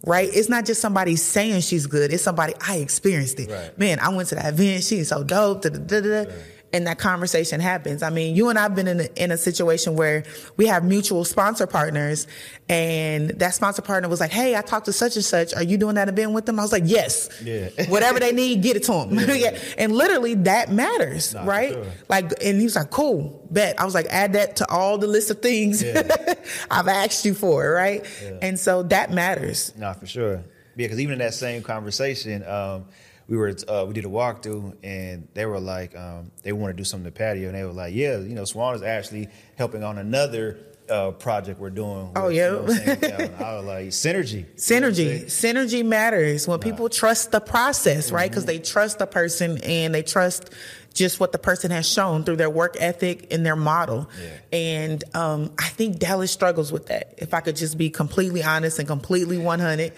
[0.06, 0.30] Right?
[0.32, 2.12] It's not just somebody saying she's good.
[2.14, 3.50] It's somebody I experienced it.
[3.50, 3.78] Right.
[3.78, 4.84] Man, I went to that event.
[4.84, 5.62] She's so dope.
[5.64, 6.32] da, da, da, da.
[6.74, 8.02] And that conversation happens.
[8.02, 10.24] I mean, you and I've been in a, in a situation where
[10.58, 12.26] we have mutual sponsor partners,
[12.68, 15.54] and that sponsor partner was like, "Hey, I talked to such and such.
[15.54, 17.30] Are you doing that event with them?" I was like, "Yes.
[17.44, 17.70] Yeah.
[17.90, 19.56] Whatever they need, get it to them." Yeah.
[19.78, 21.74] And literally, that matters, Nah, right?
[21.74, 21.86] sure.
[22.10, 25.06] Like, and he was like, "Cool, bet." I was like, "Add that to all the
[25.08, 26.02] list of things Yeah.
[26.72, 28.38] I've asked you for, right?" Yeah.
[28.42, 29.74] And so that matters.
[29.78, 30.38] No, for sure.
[30.38, 30.42] Yeah.
[30.88, 32.86] Because even in that same conversation, um,
[33.28, 36.78] we were uh, we did a walkthrough, and they were like, um, they want to
[36.78, 39.30] do something to the patio, and they were like, yeah, you know, Swan is actually
[39.56, 40.58] helping on another
[40.90, 42.12] uh, project we're doing.
[42.16, 42.52] Oh, yeah.
[42.52, 42.74] you know?
[43.02, 45.56] Yeah, I was like, synergy, Synergy, You know what I'm saying?
[45.56, 48.30] synergy matters when people trust the process, right?
[48.30, 50.50] Because they trust the person and they trust
[50.94, 54.10] just what the person has shown through their work ethic and their model.
[54.22, 54.58] Yeah.
[54.58, 57.16] And um, I think Dallas struggles with that.
[57.18, 59.94] If I could just be completely honest and completely 100,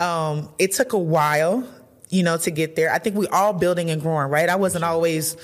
[0.00, 1.66] um, it took a while,
[2.10, 2.92] you know, to get there.
[2.92, 4.48] I think we all building and growing, right?
[4.48, 5.36] I wasn't always.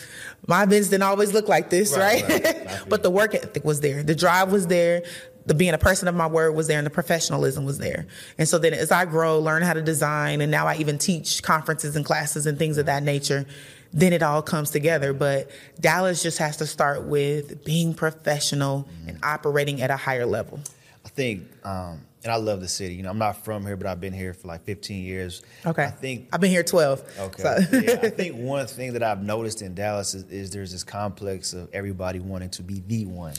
[0.46, 2.44] My events didn't always look like this, Right, right?
[2.44, 2.68] right.
[2.68, 4.02] I but the work ethic was there.
[4.02, 5.02] The drive was there.
[5.46, 8.06] The being a person of my word was there and the professionalism was there.
[8.38, 11.42] And so then as I grow, learn how to design, and now I even teach
[11.42, 13.46] conferences and classes and things of that nature,
[13.92, 15.12] then it all comes together.
[15.12, 20.60] But Dallas just has to start with being professional and operating at a higher level.
[21.04, 22.94] I think, um, and I love the city.
[22.94, 25.42] You know, I'm not from here, but I've been here for like 15 years.
[25.66, 25.84] Okay.
[25.84, 27.02] I think I've been here 12.
[27.18, 27.42] Okay.
[27.42, 30.84] So- yeah, I think one thing that I've noticed in Dallas is, is there's this
[30.84, 33.34] complex of everybody wanting to be the one.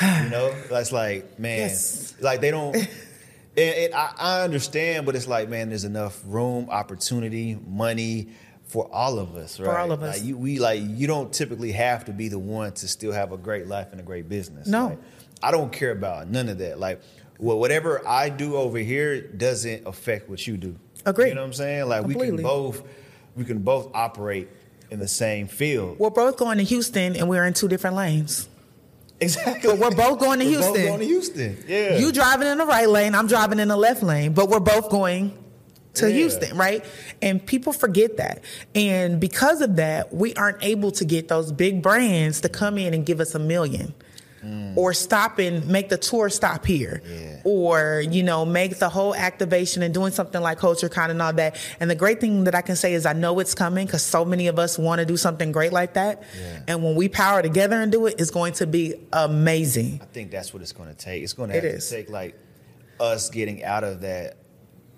[0.00, 2.14] You know, that's like man, Yes.
[2.20, 2.76] like they don't.
[3.58, 8.28] And, I, I understand, but it's like man, there's enough room, opportunity, money
[8.64, 9.64] for all of us, right?
[9.64, 10.18] For all of us.
[10.18, 13.32] Like you, we like you don't typically have to be the one to still have
[13.32, 14.66] a great life and a great business.
[14.66, 14.88] No.
[14.88, 14.98] Like,
[15.42, 16.78] I don't care about none of that.
[16.78, 17.00] Like,
[17.38, 20.76] well, whatever I do over here doesn't affect what you do.
[21.04, 21.28] Agree.
[21.28, 21.88] You know what I'm saying?
[21.88, 22.82] Like we can both
[23.36, 24.48] we can both operate
[24.90, 25.98] in the same field.
[25.98, 28.48] We're both going to Houston and we're in two different lanes.
[29.20, 29.70] Exactly.
[29.70, 30.86] But we're both going to We're both Houston.
[30.86, 31.64] going to Houston.
[31.66, 31.96] Yeah.
[31.98, 34.90] You driving in the right lane, I'm driving in the left lane, but we're both
[34.90, 35.36] going
[35.94, 36.16] to Yeah.
[36.16, 36.84] Houston, right?
[37.22, 38.42] And people forget that.
[38.74, 42.92] And because of that, we aren't able to get those big brands to come in
[42.92, 43.94] and give us a million.
[44.46, 44.76] Mm.
[44.76, 47.40] Or stop and make the tour stop here, Yeah.
[47.44, 51.32] or you know, make the whole activation and doing something like Culture Con and all
[51.32, 51.56] that.
[51.80, 54.24] And the great thing that I can say is I know it's coming because so
[54.24, 56.22] many of us want to do something great like that.
[56.40, 56.60] Yeah.
[56.68, 59.98] And when we power together and do it, it's going to be amazing.
[60.02, 61.22] I think that's what it's going to take.
[61.24, 62.36] It's going to It have to take like
[63.00, 64.36] us getting out of that.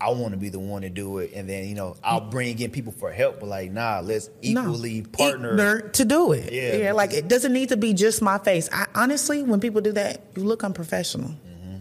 [0.01, 2.59] I want to be the one to do it, and then you know I'll bring
[2.61, 3.41] in people for help.
[3.41, 5.09] But like, nah, let's equally No.
[5.09, 5.81] partner.
[5.89, 6.53] To do it.
[6.53, 8.69] Yeah, Yeah, like it doesn't need to be just my face.
[8.73, 11.31] I, honestly, when people do that, you look unprofessional.
[11.31, 11.77] Mm-hmm.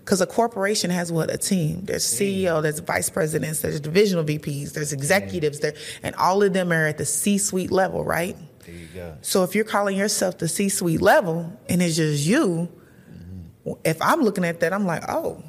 [0.00, 1.80] Because a corporation has what a team.
[1.84, 6.70] There's CEO, there's vice presidents, there's divisional VPs, there's executives there, and all of them
[6.72, 8.36] are at the C-suite level, right?
[8.64, 9.16] There you go.
[9.22, 12.68] So if you're calling yourself the C-suite level and it's just you,
[13.10, 13.72] Mm-hmm.
[13.84, 15.42] if I'm looking at that, I'm like, oh,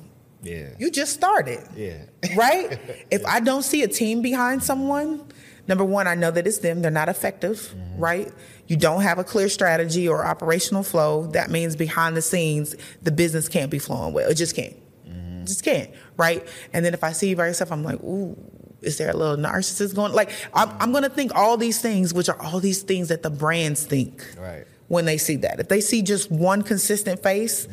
[0.43, 0.69] Yeah.
[0.79, 2.03] you just started yeah.
[2.35, 2.79] right?
[3.11, 5.25] if I don't see a team behind someone,
[5.67, 6.81] number one, I know that it's them.
[6.81, 7.99] They're not effective, Mm-hmm.
[7.99, 8.31] right?
[8.67, 11.27] You don't have a clear strategy or operational flow.
[11.27, 14.29] That means behind the scenes, the business can't be flowing well.
[14.29, 14.75] It just can't.
[15.07, 15.45] Mm-hmm.
[15.45, 16.45] Just can't, right?
[16.73, 18.37] And then if I see you by yourself, I'm like, ooh,
[18.81, 20.11] is there a little narcissist going?
[20.13, 23.23] Like, I'm, I'm going to think all these things, which are all these things that
[23.23, 24.65] the brands think Right.
[24.89, 25.59] when they see that.
[25.61, 27.67] If they see just one consistent face,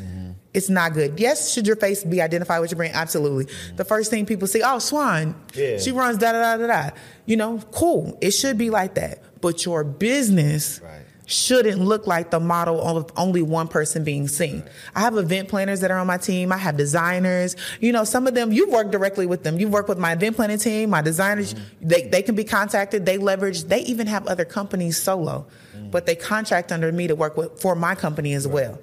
[0.55, 1.19] it's not good.
[1.19, 2.95] Yes, should your face be identified with your brand?
[2.95, 3.53] Absolutely.
[3.77, 5.79] The first thing people see, oh, Swan, Yeah.
[5.79, 6.91] she runs da da da da da.
[7.27, 8.17] You know, cool.
[8.21, 9.19] It should be like that.
[9.41, 10.93] But your business Right.
[11.27, 14.63] shouldn't look like the model of only one person being seen.
[14.95, 16.53] I have event planners that are on my team.
[16.53, 17.57] I have designers.
[17.81, 19.59] You know, some of them you've worked directly with them.
[19.59, 21.55] You've worked with my event planning team, my designers.
[21.55, 21.89] Mm-hmm.
[21.89, 23.07] They they can be contacted.
[23.07, 23.65] They leverage.
[23.65, 25.91] They even have other companies solo, mm-hmm.
[25.91, 28.79] but they contract under me to work with for my company as well.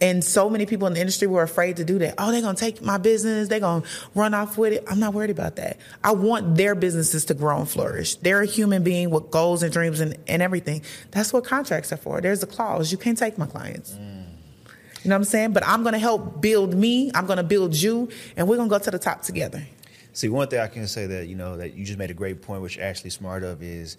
[0.00, 2.14] And so many people in the industry were afraid to do that.
[2.18, 3.48] Oh, they're gonna take my business.
[3.48, 4.84] They're gonna run off with it.
[4.88, 5.78] I'm not worried about that.
[6.02, 8.16] I want their businesses to grow and flourish.
[8.16, 10.82] They're a human being with goals and dreams and, and everything.
[11.12, 12.20] That's what contracts are for.
[12.20, 12.90] There's a clause.
[12.90, 13.92] You can't take my clients.
[13.92, 14.24] Mm.
[15.04, 15.52] You know what I'm saying?
[15.52, 17.10] But I'm gonna help build me.
[17.14, 19.62] I'm gonna build you, and we're gonna go to the top together.
[20.12, 22.40] See, one thing I can say that you know that you just made a great
[22.40, 23.96] point, which you're actually smart of, is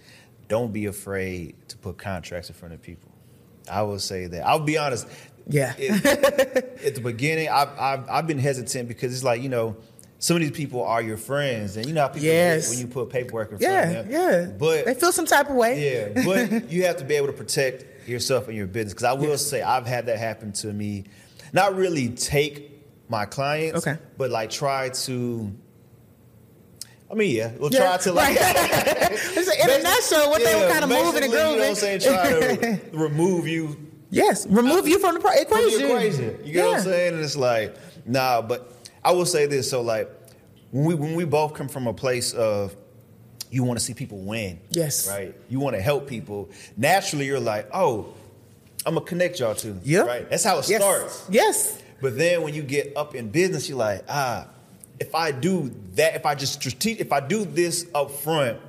[0.47, 3.11] don't be afraid to put contracts in front of people.
[3.69, 4.45] I will say that.
[4.45, 5.07] I'll be honest.
[5.47, 5.73] Yeah.
[5.77, 9.75] it- at the beginning, I've, I've I've been hesitant because it's like you know.
[10.17, 12.69] Some of these people are your friends, and you know how people Yes.
[12.69, 14.11] when you put paperwork in front Yeah, of them.
[14.11, 14.51] yeah.
[14.57, 16.13] But they feel some type of way.
[16.15, 18.93] yeah, but you have to be able to protect yourself and your business.
[18.93, 21.03] Because I will say, I've had that happen to me.
[21.51, 22.71] Not really take
[23.09, 24.01] my clients, Okay.
[24.17, 25.53] but like try to.
[27.11, 28.37] I mean, yeah, we'll Yeah, try to like.
[28.39, 30.29] it's an international.
[30.31, 31.51] What they were kind of moving and grooving.
[31.51, 31.99] You know what I'm saying?
[31.99, 33.77] Try to remove you
[34.15, 35.79] yes, remove you from the pro- from equation.
[35.79, 36.39] the equation.
[36.45, 37.13] You get what I'm saying?
[37.15, 37.75] And it's like,
[38.05, 38.71] nah, but
[39.03, 39.69] I will say this.
[39.69, 40.09] So like,
[40.71, 42.75] when we when we both come from a place of
[43.51, 44.59] you want to see people win.
[44.69, 45.07] Yes.
[45.07, 45.33] Right.
[45.49, 46.49] You want to help people.
[46.75, 48.13] Naturally, you're like, oh,
[48.85, 49.79] I'm gonna connect y'all to.
[49.83, 49.99] Yeah.
[50.01, 50.29] Right.
[50.29, 50.81] That's how it Yes.
[50.81, 51.25] starts.
[51.29, 51.81] Yes.
[52.01, 54.47] But then when you get up in business, you're like, ah,
[54.99, 58.59] if I do that, if I just strate- if I do this up front,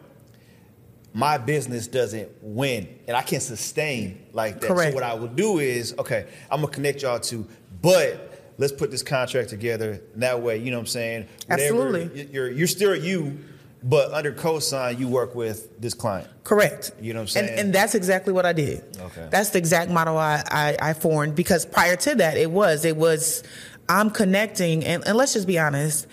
[1.17, 4.67] my business doesn't win and I can't sustain like that.
[4.67, 4.91] Correct.
[4.91, 7.49] So what I will do is, okay, I'm gonna connect y'all to,
[7.81, 10.03] but let's put this contract together.
[10.17, 11.29] That way, you know what I'm saying?
[11.49, 12.29] Absolutely.
[12.31, 13.39] You're you're still you,
[13.83, 16.29] but under cosign, you work with this client.
[16.45, 16.93] Correct.
[17.01, 17.49] You know what I'm saying?
[17.49, 18.85] And, and that's exactly what I did.
[19.01, 19.27] Okay.
[19.31, 22.95] That's the exact model I, I, I formed because prior to that, it was, it
[22.95, 23.43] was,
[23.89, 26.09] I'm connecting, and, and let's just be honest,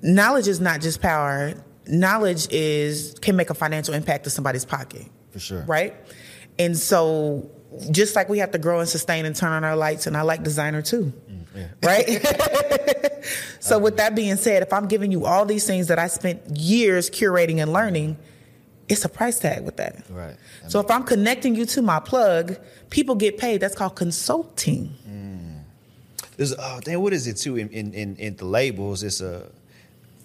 [0.00, 1.52] knowledge is not just power.
[1.88, 5.06] Knowledge is, can make a financial impact to somebody's pocket.
[5.30, 5.62] For sure.
[5.62, 5.94] Right?
[6.58, 7.50] And so,
[7.90, 10.22] just like we have to grow and sustain and turn on our lights, and I
[10.22, 11.12] like designer too.
[11.30, 13.22] Mm, right?
[13.60, 16.56] so, with that being said, if I'm giving you all these things that I spent
[16.56, 18.16] years curating and learning,
[18.88, 20.04] it's a price tag with that.
[20.10, 20.36] Right.
[20.68, 22.56] So if I'm connecting you to my plug,
[22.90, 23.60] people get paid.
[23.60, 24.94] That's called consulting.
[25.08, 25.62] Mm.
[26.36, 29.02] There's uh, oh damn, what is it too in in, in, in the labels?
[29.02, 29.46] It's a,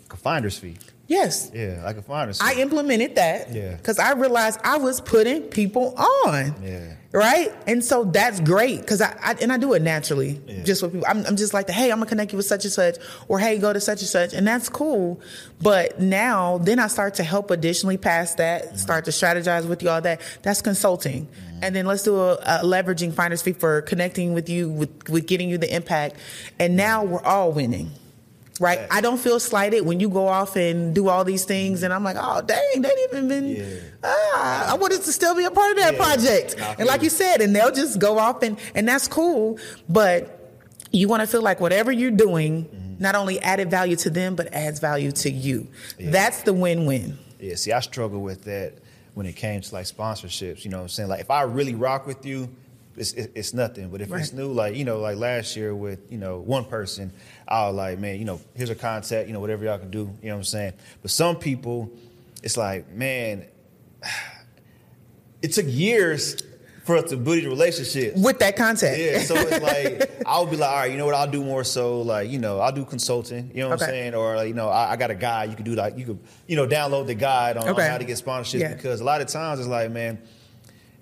[0.09, 0.77] a finder's fee.
[1.11, 1.51] Yes.
[1.53, 2.39] Yeah, like a finder's.
[2.39, 3.75] I implemented that Yeah.
[3.75, 5.93] because I realized I was putting people
[6.25, 6.55] on.
[6.63, 6.93] Yeah.
[7.13, 7.51] Right.
[7.67, 10.39] And so that's great because I, I and I do it naturally.
[10.47, 10.63] Yeah.
[10.63, 12.71] Just with people, I'm, I'm just like, hey, I'm gonna connect you with such and
[12.71, 12.95] such,
[13.27, 15.19] or hey, go to such and such, and that's cool.
[15.61, 18.77] But now, then I start to help additionally past that, Mm-hmm.
[18.77, 20.21] start to strategize with you all that.
[20.43, 21.27] That's consulting.
[21.61, 25.27] And then let's do a, a leveraging finder's fee for connecting with you with with
[25.27, 26.15] getting you the impact.
[26.59, 27.91] And now we're all winning.
[28.61, 28.87] Right, Yeah.
[28.91, 32.03] I don't feel slighted when you go off and do all these things, and I'm
[32.03, 33.47] like, oh dang, they didn't even been.
[33.55, 33.65] Yeah.
[34.03, 36.05] Ah, I wanted to still be a part of that Yeah.
[36.05, 39.57] project, Nah, and like you said, and they'll just go off and and that's cool.
[39.89, 40.37] But
[40.91, 44.53] you want to feel like whatever you're doing not only added value to them, but
[44.53, 45.67] adds value to you.
[45.97, 46.11] Yeah.
[46.11, 47.17] That's the win-win.
[47.39, 48.73] Yeah, see, I struggle with that
[49.15, 50.63] when it came to like sponsorships.
[50.63, 51.09] You know what I'm saying?
[51.09, 52.47] Like, if I really rock with you,
[52.97, 53.89] it's, it's nothing.
[53.89, 57.11] But if it's new, like, you know, like last year with, you know, one person,
[57.47, 59.99] I was like, man, you know, here's a contact, you know, whatever y'all can do.
[60.21, 60.73] You know what I'm saying?
[61.01, 61.91] But some people,
[62.43, 63.45] it's like, man,
[65.41, 66.37] it took years
[66.83, 68.15] for us to build a relationship.
[68.17, 68.97] With that contact.
[68.97, 69.61] Yeah, so it's
[70.09, 71.13] like I'll be like, all right, you know what?
[71.15, 73.51] I'll do more so like you know I'll do consulting.
[73.53, 73.85] You know what Okay.
[73.85, 74.15] I'm saying?
[74.15, 75.49] Or like, you know I, I got a guide.
[75.51, 78.03] You could do like you could you know download the guide on, on how to
[78.03, 78.73] get sponsorships Yeah.
[78.73, 80.19] because a lot of times it's like man,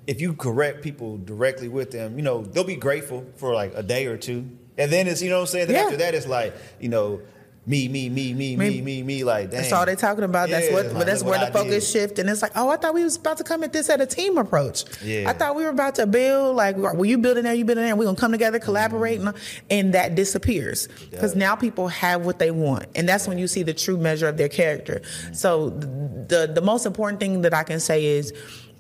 [0.10, 3.84] if you correct people directly with them, you know they'll be grateful for like a
[3.84, 4.40] day or two,
[4.78, 5.68] and then it's you know what I'm saying.
[5.68, 5.84] Then Yeah.
[5.84, 7.22] after that it's like you know
[7.68, 10.50] me me me me me Me- me like That's all they're talking about.
[10.50, 10.86] That's Yeah, what.
[10.88, 12.00] like, but that's where the I focus did.
[12.00, 14.02] shift, and it's like, oh, I thought we was about to come at this at
[14.02, 14.86] a team approach.
[15.04, 15.30] Yeah.
[15.30, 16.56] I thought we were about to build.
[16.56, 17.54] Like, were you building there?
[17.54, 17.96] You building there?
[17.96, 19.28] We're gonna come together, collaborate, mm-hmm.
[19.28, 19.38] and,
[19.70, 23.62] and that disappears because now people have what they want, and that's when you see
[23.62, 25.02] the true measure of their character.
[25.04, 25.34] Mm-hmm.
[25.34, 28.34] So the the most important thing that I can say is.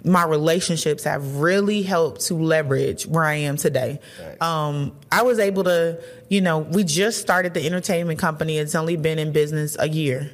[0.03, 3.99] My relationships have really helped to leverage where I am today.
[4.39, 8.57] Um, I was able to, you know, we just started the entertainment company.
[8.57, 10.31] It's only been in business a year.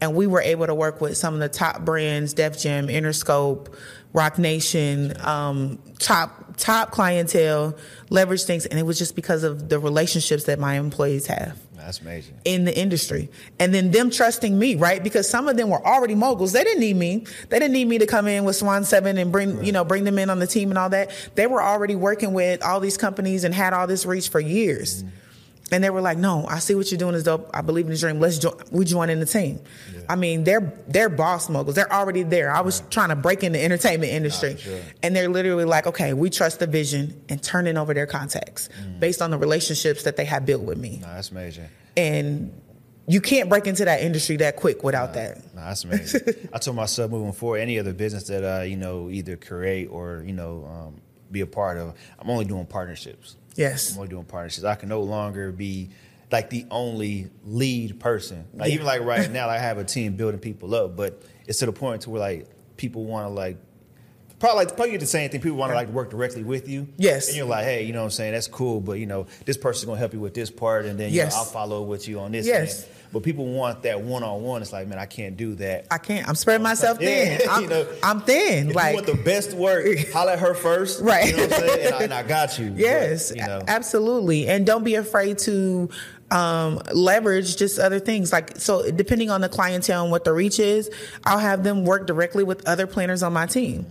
[0.00, 3.74] And we were able to work with some of the top brands, Def Jam, Interscope,
[4.12, 7.76] Roc Nation, um, top top clientele,
[8.10, 8.66] leverage things.
[8.66, 12.34] And it was just because of the relationships that my employees have That's amazing.
[12.44, 13.30] in the industry.
[13.60, 15.02] And then them trusting me, right?
[15.02, 16.50] Because some of them were already moguls.
[16.52, 17.26] They didn't need me.
[17.48, 20.02] They didn't need me to come in with Swan Seven and bring, you know, bring
[20.02, 21.12] them in on the team and all that.
[21.36, 25.04] They were already working with all these companies and had all this reach for years.
[25.72, 27.50] And they were like, "No, I see what you're doing is dope.
[27.52, 28.20] I believe in the dream.
[28.20, 28.54] Let's join.
[28.70, 29.58] We join in the team."
[30.08, 31.74] I mean, they're they're boss moguls.
[31.74, 32.52] They're already there.
[32.52, 34.80] I was trying to break in the entertainment industry, for sure.
[35.02, 38.68] and they're literally like, "Okay, we trust the vision and turning over their contacts
[39.00, 41.66] based on the relationships that they have built with me." No, that's amazing.
[41.96, 42.52] and
[43.08, 45.36] you can't break into that industry that quick without that.
[45.54, 46.48] No, that's amazing.
[46.52, 50.22] I told myself moving forward, any other business that I, you know, either create or
[50.26, 51.00] you know, um,
[51.30, 53.36] be a part of, I'm only doing partnerships.
[53.56, 53.92] Yes.
[53.92, 54.64] I'm only doing partnerships.
[54.64, 55.90] I can no longer be
[56.30, 58.44] like the only lead person.
[58.54, 61.66] Like even like right now, I have a team building people up, but it's to
[61.66, 63.56] the point to where like people want to like
[64.38, 65.40] probably like probably the same thing.
[65.40, 66.88] People want to like work directly with you.
[66.96, 67.28] Yes.
[67.28, 68.32] And you're like, hey, you know what I'm saying?
[68.32, 71.10] That's cool, but you know, this person's gonna help you with this part, and then
[71.10, 71.32] you Yes.
[71.32, 72.46] know, I'll follow with you on this.
[72.46, 72.86] Yes.
[73.12, 74.62] But people want that one on one.
[74.62, 75.86] It's like, man, I can't do that.
[75.90, 76.28] I can't.
[76.28, 77.48] I'm spreading myself Yeah, thin.
[77.50, 78.70] I'm, you know, I'm thin.
[78.70, 81.00] If like you want the best work, holler at her first.
[81.02, 81.28] Right.
[81.30, 81.86] You know what I'm saying?
[81.86, 82.70] And I, and I got you.
[82.70, 83.62] But, Yes, you know.
[83.66, 84.48] absolutely.
[84.48, 85.88] And don't be afraid to
[86.30, 88.32] um, leverage just other things.
[88.32, 90.90] Like, so depending on the clientele and what the reach is,
[91.24, 93.86] I'll have them work directly with other planners on my team.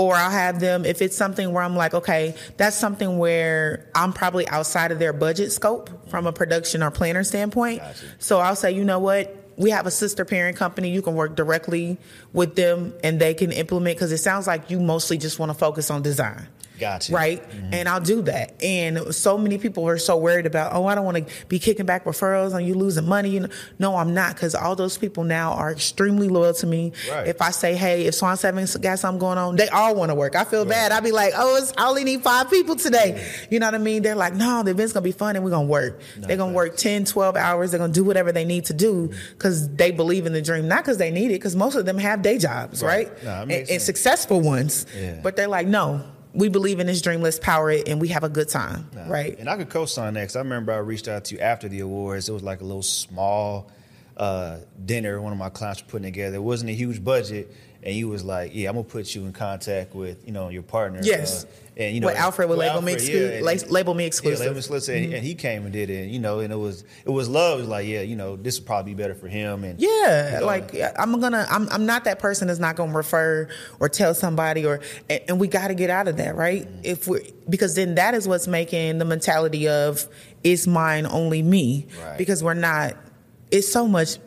[0.00, 4.14] Or I'll have them, if it's something where I'm like, okay, that's something where I'm
[4.14, 7.80] probably outside of their budget scope from a production or planner standpoint.
[7.80, 8.06] Gotcha.
[8.18, 9.36] So I'll say, you know what?
[9.58, 10.88] We have a sister parent company.
[10.88, 11.98] You can work directly
[12.32, 15.58] with them and they can implement because it sounds like you mostly just want to
[15.58, 16.46] focus on design
[16.80, 17.12] Gotcha.
[17.12, 17.42] right?
[17.72, 18.60] And I'll do that.
[18.62, 21.86] And so many people are so worried about, oh, I don't want to be kicking
[21.86, 23.28] back referrals and you losing money.
[23.30, 26.92] You know, no, I'm not because all those people now are extremely loyal to me.
[27.10, 27.26] Right.
[27.28, 30.14] If I say, hey, if Swan Seven's got something going on, they all want to
[30.14, 30.34] work.
[30.34, 30.90] I feel bad.
[30.90, 33.24] I'd be like, oh, it's, I only need five people today.
[33.50, 34.02] You know what I mean?
[34.02, 36.00] They're like, no, the event's gonna be fun and we're gonna work.
[36.16, 37.70] They're gonna work 10, 12 hours.
[37.70, 40.82] They're gonna do whatever they need to do because they believe in the dream, not
[40.84, 43.08] because they need it, because most of them have day jobs, Right.
[43.08, 43.24] right?
[43.24, 44.86] No, and, and successful ones.
[44.98, 45.20] Yeah.
[45.22, 46.02] But they're like, no,
[46.32, 47.22] we believe in this dream.
[47.22, 49.08] Let's power it, and we have a good time, Nah.
[49.10, 49.38] right?
[49.38, 51.80] And I could co-sign that because I remember I reached out to you after the
[51.80, 52.28] awards.
[52.28, 53.70] It was like a little small
[54.16, 56.36] uh, dinner one of my clients were putting together.
[56.36, 57.50] It wasn't a huge budget,
[57.82, 60.62] and you was like, "Yeah, I'm gonna put you in contact with you know your
[60.62, 61.44] partner." Yes.
[61.44, 64.04] uh, and you know With Alfred with Label Me Alfred, Exclu- and- La- Label Me
[64.04, 64.38] Exclusive.
[64.40, 64.42] Mm-hmm.
[64.42, 66.02] Label Me Exclusive, and- and he came and did it.
[66.02, 67.58] And, you know, and it was it was love.
[67.58, 69.64] It was like, yeah, you know, this would probably be better for him.
[69.64, 72.92] And Yeah, you know, like I'm gonna, I'm, I'm not that person that's not gonna
[72.92, 76.68] refer or tell somebody, or and, and we got to get out of that, right?
[76.82, 80.06] If we, because then that is what's making the mentality of
[80.44, 82.18] it's mine, only me, Right.
[82.18, 82.94] because we're not.
[83.50, 84.18] It's so much.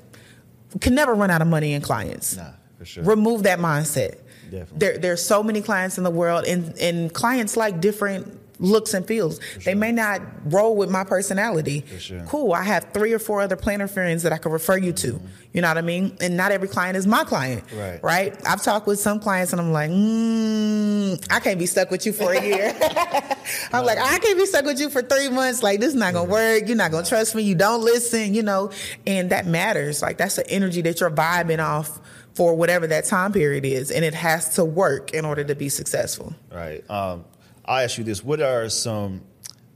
[0.81, 2.35] Can never run out of money in clients.
[2.35, 2.49] Nah,
[2.83, 3.03] for sure.
[3.03, 4.19] Remove that mindset.
[4.51, 4.77] Definitely.
[4.77, 9.05] There, there's so many clients in the world, and and clients like different looks and
[9.05, 9.39] feels.
[9.65, 11.83] They may not roll with my personality.
[11.97, 12.23] sure.
[12.27, 12.53] Cool.
[12.53, 15.19] I have three or four other planner friends that I can refer you to.
[15.51, 16.17] You know what I mean?
[16.21, 17.63] And not every client is my client.
[17.73, 18.01] Right.
[18.03, 18.47] Right.
[18.47, 22.13] I've talked with some clients, and I'm like, mm, I can't be stuck with you
[22.13, 22.75] for a year.
[23.73, 25.63] I'm like, I can't be stuck with you for three months.
[25.63, 26.63] Like, this is not gonna work.
[26.67, 27.43] You're not gonna trust me.
[27.43, 28.33] You don't listen.
[28.33, 28.71] You know,
[29.05, 30.01] and that matters.
[30.01, 31.99] Like, that's the energy that you're vibing off
[32.33, 35.69] for whatever that time period is, and it has to work in order to be
[35.69, 36.33] successful.
[36.51, 36.87] Right.
[36.89, 37.25] Um,
[37.65, 39.21] I'll ask you this: What are some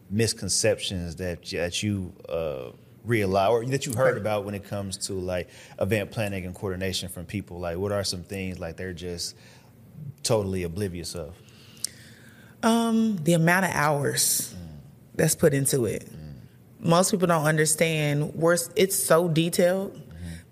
[0.09, 2.71] misconceptions that that you uh,
[3.03, 5.49] realize or that you heard about when it comes to like
[5.79, 7.59] event planning and coordination from people?
[7.59, 9.35] Like, what are some things like they're just
[10.23, 11.35] totally oblivious of?
[12.63, 14.55] Um, the amount of hours
[15.15, 16.07] that's put into it.
[16.79, 18.35] Most people don't understand.
[18.35, 19.99] We're, it's so detailed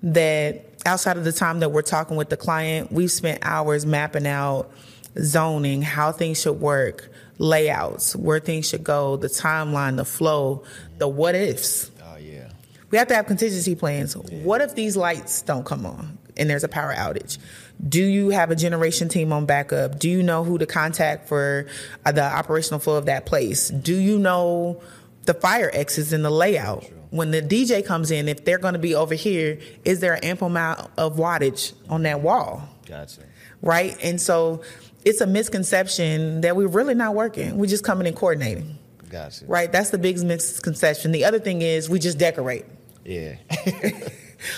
[0.02, 4.28] that outside of the time that we're talking with the client, we've spent hours mapping
[4.28, 4.72] out
[5.20, 10.64] zoning, how things should work, layouts, where things should go, the timeline, the flow,
[10.98, 11.92] the what ifs.
[12.04, 12.50] Oh yeah.
[12.92, 14.16] We have to have contingency plans.
[14.16, 17.38] What if these lights don't come on and there's a power outage?
[17.88, 20.00] Do you have a generation team on backup?
[20.00, 21.68] Do you know who to contact for
[22.06, 23.70] uh, the operational flow of that place?
[23.70, 24.82] Do you know
[25.26, 26.86] the fire exits in the layout?
[27.16, 30.24] When the DJ comes in, if they're going to be over here, is there an
[30.24, 32.68] ample amount of wattage on that wall?
[32.86, 33.22] Gotcha.
[33.62, 33.98] Right?
[34.04, 34.62] And so
[35.06, 37.58] it's a misconception that we're really not working.
[37.58, 38.78] We're just coming and coordinating.
[39.10, 39.46] Gotcha.
[39.46, 39.72] Right?
[39.72, 41.14] That's the biggest misconception.
[41.14, 42.66] The other thing is we just decorate.
[43.06, 43.36] Yeah.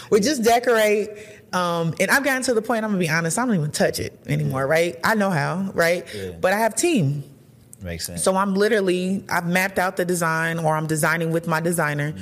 [0.10, 1.10] We just decorate.
[1.54, 4.00] Um, and I've gotten to the point, I'm gonna be honest, I don't even touch
[4.00, 4.98] it anymore, right?
[5.04, 6.06] I know how, right?
[6.14, 6.32] Yeah.
[6.32, 7.24] But I have team.
[7.82, 8.24] Makes sense.
[8.24, 12.16] So I'm literally, I've mapped out the design or I'm designing with my designer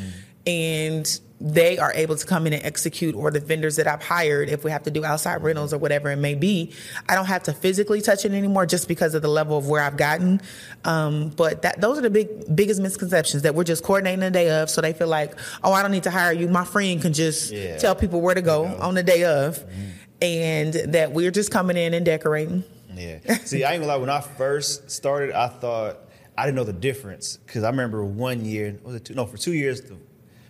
[0.48, 4.48] and they are able to come in and execute or the vendors that I've hired
[4.48, 6.72] if we have to do outside rentals or whatever it may be.
[7.10, 9.82] I don't have to physically touch it anymore just because of the level of where
[9.84, 10.42] I've gotten.
[10.86, 14.50] Um, but that those are the big biggest misconceptions that we're just coordinating the day
[14.50, 15.34] of so they feel like,
[15.64, 16.48] oh, I don't need to hire you.
[16.48, 17.78] My friend can just Yeah.
[17.78, 19.62] tell people where to go on the day of.
[20.22, 22.64] And that we're just coming in and decorating.
[22.96, 23.20] Yeah.
[23.44, 24.00] See, I ain't gonna lie.
[24.00, 25.98] When I first started, I thought
[26.38, 29.14] I didn't know the difference because I remember one year, was it two?
[29.14, 29.98] No, for two years, the-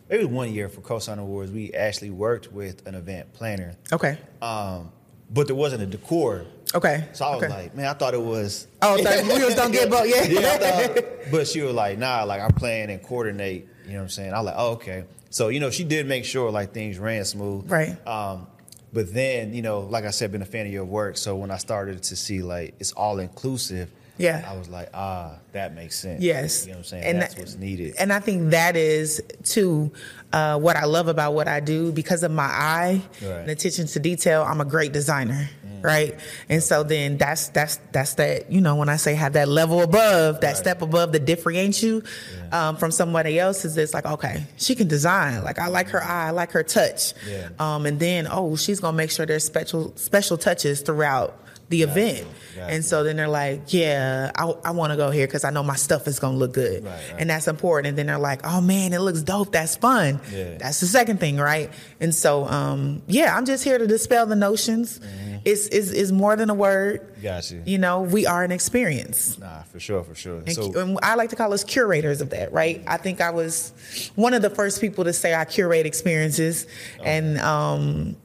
[0.10, 4.18] maybe one year for Cosign Awards, we actually worked with an event planner, Okay.
[4.42, 4.92] um,
[5.30, 6.46] but there wasn't a decor.
[6.74, 7.08] Okay.
[7.14, 7.54] So I was okay.
[7.54, 8.68] like, man, I thought it was.
[8.82, 10.08] Oh, so just don't get both.
[10.08, 10.24] Yeah.
[10.42, 13.68] Yeah, thought- but she was like, nah, like I plan and coordinate.
[13.86, 14.34] You know what I'm saying?
[14.34, 15.06] I was like, oh, okay.
[15.30, 17.70] So you know, she did make sure like things ran smooth.
[17.72, 17.96] Right.
[18.08, 18.48] Um,
[18.92, 21.18] but then you know, like I said, been a fan of your work.
[21.18, 23.90] So when I started to see like it's all inclusive.
[24.18, 24.48] Yeah.
[24.50, 26.22] I was like, ah, that makes sense.
[26.22, 26.66] Yes.
[26.66, 27.04] You know what I'm saying?
[27.04, 27.96] And That's that- what's needed.
[28.00, 29.92] And I think that is too
[30.32, 33.30] uh, what I love about what I do because of my eye Right.
[33.42, 34.42] and attention to detail.
[34.44, 35.50] I'm a great designer,
[35.82, 36.18] right?
[36.50, 39.82] And so then that's that's that's that you know when I say have that level
[39.82, 40.58] above, that Right.
[40.58, 42.04] step above that differentiates you
[42.52, 45.44] um, from somebody else is it's like okay, she can design.
[45.44, 47.50] Like I like her eye, I like her touch, Yeah.
[47.60, 51.38] um, and then oh, she's gonna make sure there's special special touches throughout
[51.70, 52.28] the event.
[52.56, 52.74] Gotcha.
[52.74, 55.64] And so then they're like, yeah, I, I want to go here because I know
[55.64, 56.86] my stuff is going to look good.
[56.86, 57.16] Right, right.
[57.20, 57.90] And that's important.
[57.90, 59.52] And then they're like, oh man, it looks dope.
[59.52, 60.22] That's fun.
[60.32, 60.58] Yeah.
[60.58, 61.72] That's the second thing, right?
[62.00, 65.02] And so, um, yeah, I'm just here to dispel the notions.
[65.44, 67.02] It's, it's, it's more than a word.
[67.02, 67.22] Mm-hmm.
[67.22, 67.62] Gotcha.
[67.66, 69.38] You know, we are an experience.
[69.38, 70.38] Nah, for sure, for sure.
[70.38, 72.84] And, So and I like to call us curators of that, right?
[72.88, 73.74] I think I was
[74.16, 76.68] one of the first people to say I curate experiences,
[77.04, 78.16] and um,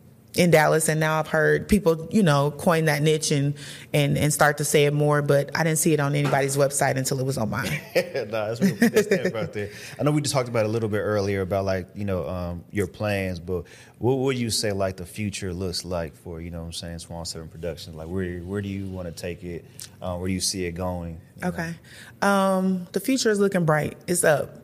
[0.40, 3.52] in Dallas, and now I've heard people, you know, coin that niche and
[3.92, 5.20] and and start to say it more.
[5.20, 7.78] But I didn't see it on anybody's website until it was on mine.
[7.94, 9.68] nah, that's real, that's that right there.
[9.98, 12.26] I know we just talked about it a little bit earlier about like you know
[12.26, 13.64] um, your plans, but
[13.98, 17.00] what would you say like the future looks like for you know what I'm saying
[17.00, 17.94] Swan Seven Productions?
[17.94, 19.66] Like where where do you want to take it?
[20.00, 21.20] Um, where do you see it going?
[21.44, 21.74] Okay.
[22.22, 23.98] Um, the future is looking bright.
[24.06, 24.56] It's up.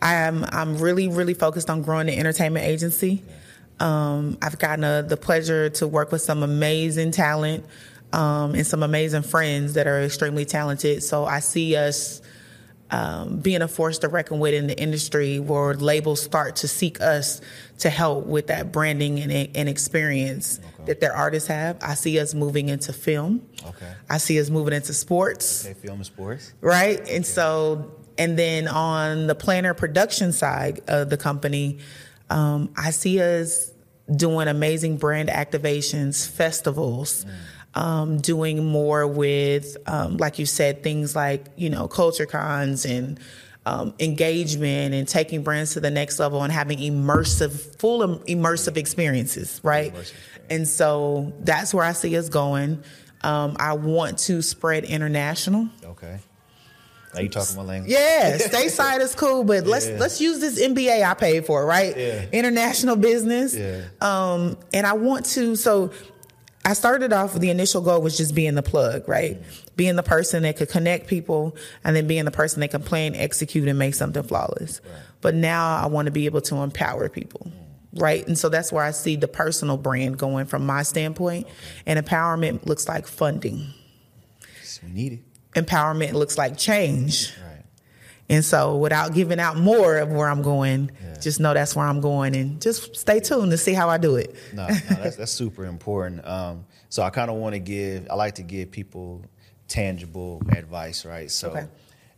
[0.00, 3.24] I am I'm really, really focused on growing the entertainment agency.
[3.80, 7.64] Um, I've gotten uh the pleasure to work with some amazing talent
[8.12, 11.02] um, and some amazing friends that are extremely talented.
[11.02, 12.22] So I see us
[12.90, 17.00] um, being a force to reckon with in the industry where labels start to seek
[17.00, 17.40] us
[17.78, 21.78] to help with that branding and, and experience that their artists have.
[21.82, 23.44] I see us moving into film.
[23.66, 23.92] Okay.
[24.08, 26.52] I see us moving into sports Okay, film and sports.
[26.60, 27.00] right?
[27.08, 31.78] And so, and then on the planner production side of the company,
[32.30, 33.70] um, I see us
[34.14, 37.24] doing amazing brand activations, festivals,
[37.74, 43.18] um, doing more with, um, like you said, things like you know culture cons and.
[43.66, 48.76] Um, engagement and taking brands to the next level and having immersive, full im- immersive
[48.76, 49.90] experiences, right?
[49.94, 50.12] Immersive
[50.50, 52.84] And so that's where I see us going.
[53.22, 55.70] Um, I want to spread international.
[55.82, 56.18] Okay.
[57.14, 57.92] Now you talking my language?
[57.92, 61.96] Yeah, stateside is cool, but let's let's use this MBA I paid for, right?
[61.96, 62.26] Yeah.
[62.32, 63.54] International business.
[63.54, 63.84] Yeah.
[64.00, 65.56] Um, and I want to.
[65.56, 65.92] So,
[66.64, 67.34] I started off.
[67.34, 69.40] The initial goal was just being the plug, right?
[69.76, 73.14] Being the person that could connect people, and then being the person that can plan,
[73.14, 74.80] execute, and make something flawless.
[75.20, 77.50] But now I want to be able to empower people.
[77.96, 78.26] Right.
[78.26, 81.46] And so that's where I see the personal brand going from my standpoint.
[81.86, 83.68] And empowerment looks like funding.
[84.82, 85.20] We need it.
[85.54, 87.32] Empowerment looks like change.
[87.46, 87.62] Right.
[88.28, 91.18] And so, without giving out more of where I'm going, Yeah.
[91.20, 94.16] just know that's where I'm going, and just stay tuned to see how I do
[94.16, 94.34] it.
[94.52, 96.26] No, no that's, that's super important.
[96.26, 98.06] Um, so I kind of want to give.
[98.10, 99.22] I like to give people
[99.68, 101.30] tangible advice, right?
[101.30, 101.66] So, Okay.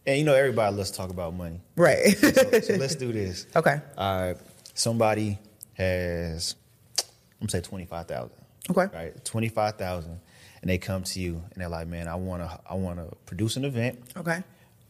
[0.06, 1.60] and you know, everybody let's talk about money.
[1.76, 2.16] Right.
[2.16, 2.30] So,
[2.60, 3.46] so let's do this.
[3.56, 3.80] okay.
[3.98, 4.36] All right.
[4.74, 5.38] Somebody
[5.74, 6.54] has,
[6.98, 7.04] I'm
[7.40, 8.36] gonna say twenty five thousand.
[8.70, 8.86] Okay.
[8.96, 9.24] Right.
[9.24, 10.20] Twenty five thousand,
[10.66, 13.64] and they come to you and they're like, "Man, I wanna, I wanna produce an
[13.64, 14.00] event.
[14.16, 14.42] Okay.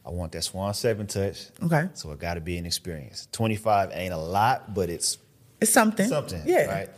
[0.03, 1.49] I want that Swan Seven touch.
[1.61, 1.87] Okay.
[1.93, 3.27] So it got to be an experience.
[3.31, 5.19] Twenty five ain't a lot, but it's
[5.61, 6.07] It's something.
[6.07, 6.41] something.
[6.47, 6.65] Yeah.
[6.65, 6.89] Right.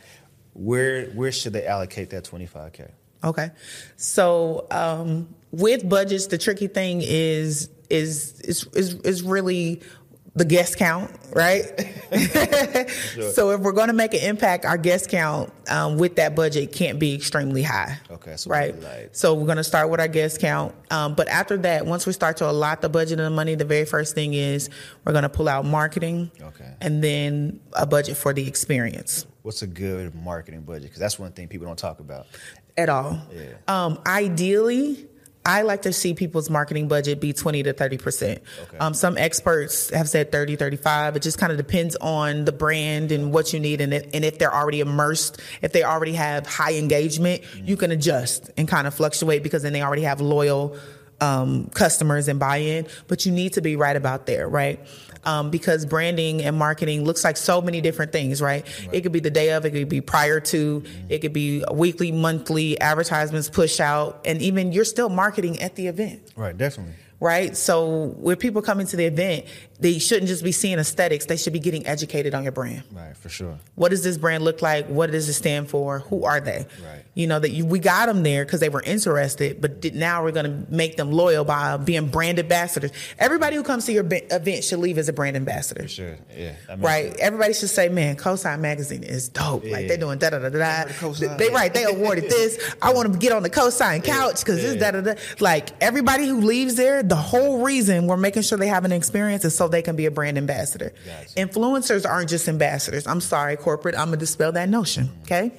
[0.53, 2.87] Where where should they allocate that twenty five k?
[3.21, 3.51] Okay.
[3.97, 9.81] So um, with budgets, the tricky thing is is is is, is really
[10.39, 11.63] the guest count, right?
[13.33, 16.71] So if we're going to make an impact, our guest count um, with that budget
[16.71, 17.97] can't be extremely high.
[18.09, 18.79] Okay, so right.
[18.81, 22.07] like- so we're going to start with our guest count, um, but after that, once
[22.07, 24.69] we start to allot the budget and the money, the very first thing is
[25.05, 26.73] we're going to pull out marketing, Okay.
[26.81, 29.25] and then a budget for the experience.
[29.43, 30.83] What's a good marketing budget?
[30.83, 32.25] Because that's one thing people don't talk about.
[32.77, 33.19] at all.
[33.33, 33.53] Yeah.
[33.67, 35.05] Um, ideally,
[35.45, 38.23] I like to see people's marketing budget be 20 to 30%.
[38.31, 38.77] Okay.
[38.77, 41.15] Um, some experts have said 30, 35.
[41.15, 43.81] It just kind of depends on the brand and what you need.
[43.81, 47.91] And, it, and if they're already immersed, if they already have high engagement, you can
[47.91, 50.77] adjust and kind of fluctuate because then they already have loyal
[51.21, 52.87] um, customers and buy in.
[53.07, 54.79] But you need to be right about there, right?
[55.25, 58.65] Um, because branding and marketing looks like so many different things, right?
[58.93, 62.11] It could be the day of, it could be prior to, it could be weekly,
[62.13, 66.93] monthly advertisements push out, and even you're still marketing at the event Right, definitely.
[67.19, 67.55] right?
[67.57, 69.45] So when people come into the event,
[69.79, 72.83] they shouldn't just be seeing aesthetics; they should be getting educated on your brand.
[72.91, 73.57] Right, for sure.
[73.75, 74.87] What does this brand look like?
[74.87, 75.99] What does it stand for?
[75.99, 76.65] Who are they?
[76.83, 77.03] Right.
[77.13, 80.23] You know that you, we got them there because they were interested, but did, now
[80.23, 82.91] we're going to make them loyal by being brand ambassadors.
[83.17, 85.83] Everybody who comes to your be- event should leave as a brand ambassador.
[85.83, 86.17] For sure.
[86.35, 86.53] Yeah.
[86.77, 87.19] Right, sense.
[87.21, 89.63] everybody should say, "Man, Cosign Magazine is dope.
[89.65, 90.89] Like they're doing da da da da.
[90.93, 91.37] Cosign.
[91.37, 92.73] They right, they awarded this.
[92.81, 94.91] I want to get on the Cosign couch because this Yeah.
[94.91, 95.21] da da da.
[95.39, 99.45] Like everybody who leaves there, the whole reason we're making sure they have an experience
[99.45, 100.93] is so they can be a brand ambassador.
[101.05, 101.35] Gotcha.
[101.35, 103.07] Influencers aren't just ambassadors.
[103.07, 103.95] I'm sorry, corporate.
[103.95, 105.09] I'm gonna dispel that notion.
[105.23, 105.51] Okay,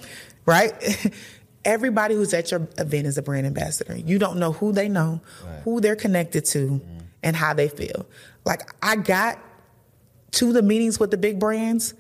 [0.47, 0.73] right.
[1.65, 3.97] everybody who's at your event is a brand ambassador.
[3.97, 5.61] You don't know who they know, Right.
[5.65, 6.99] who they're connected to, mm-hmm.
[7.23, 8.07] and how they feel.
[8.45, 9.39] Like I got
[10.33, 11.95] to the meetings with the big brands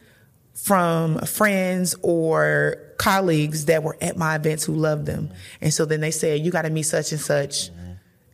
[0.54, 5.26] from friends or colleagues that were at my events who loved them.
[5.28, 5.34] Mm-hmm.
[5.62, 7.70] And so then they said, You got to meet such and such.
[7.70, 7.92] Mm-hmm.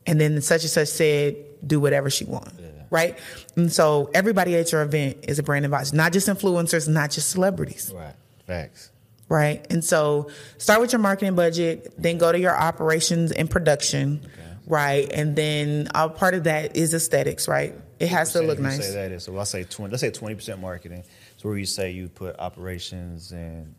[0.09, 2.53] And then such and such said, Do whatever she want.
[2.91, 3.19] Right?
[3.57, 7.31] And so everybody at your event is a brand advisor, not just influencers, not just
[7.31, 8.15] celebrities Right.
[8.47, 8.91] Facts.
[9.29, 9.67] right?
[9.71, 14.21] And so start with your marketing budget, then go to your operations and production,
[14.67, 15.11] right?
[15.13, 17.75] And then a part of that is aesthetics, right?
[17.99, 18.87] It has to look nice.
[18.87, 19.37] Say that is so.
[19.39, 19.91] I say twenty.
[19.91, 21.03] Let's say twenty percent marketing.
[21.39, 23.75] So where you say you put operations and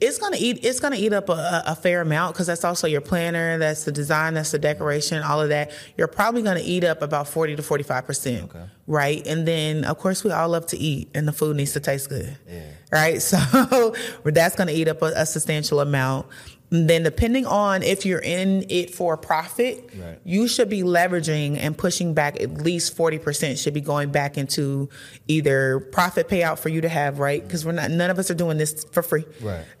[0.00, 0.64] It's gonna eat.
[0.64, 3.92] It's gonna eat up a, a fair amount because that's also your planner, that's the
[3.92, 5.70] design, that's the decoration, all of that.
[5.96, 8.50] You're probably gonna eat up about forty to forty five percent,
[8.86, 9.26] right?
[9.26, 12.08] And then of course we all love to eat, and the food needs to taste
[12.08, 12.62] good, Yeah.
[12.92, 13.20] right?
[13.30, 16.26] So that's gonna eat up a, a substantial amount.
[16.72, 20.18] Then depending on if you're in it for profit, Right.
[20.24, 24.88] you should be leveraging and pushing back at least 40% should be going back into
[25.26, 27.42] either profit payout for you to have, right?
[27.42, 29.24] Because we're not none of us are doing this for free.
[29.40, 29.64] Right.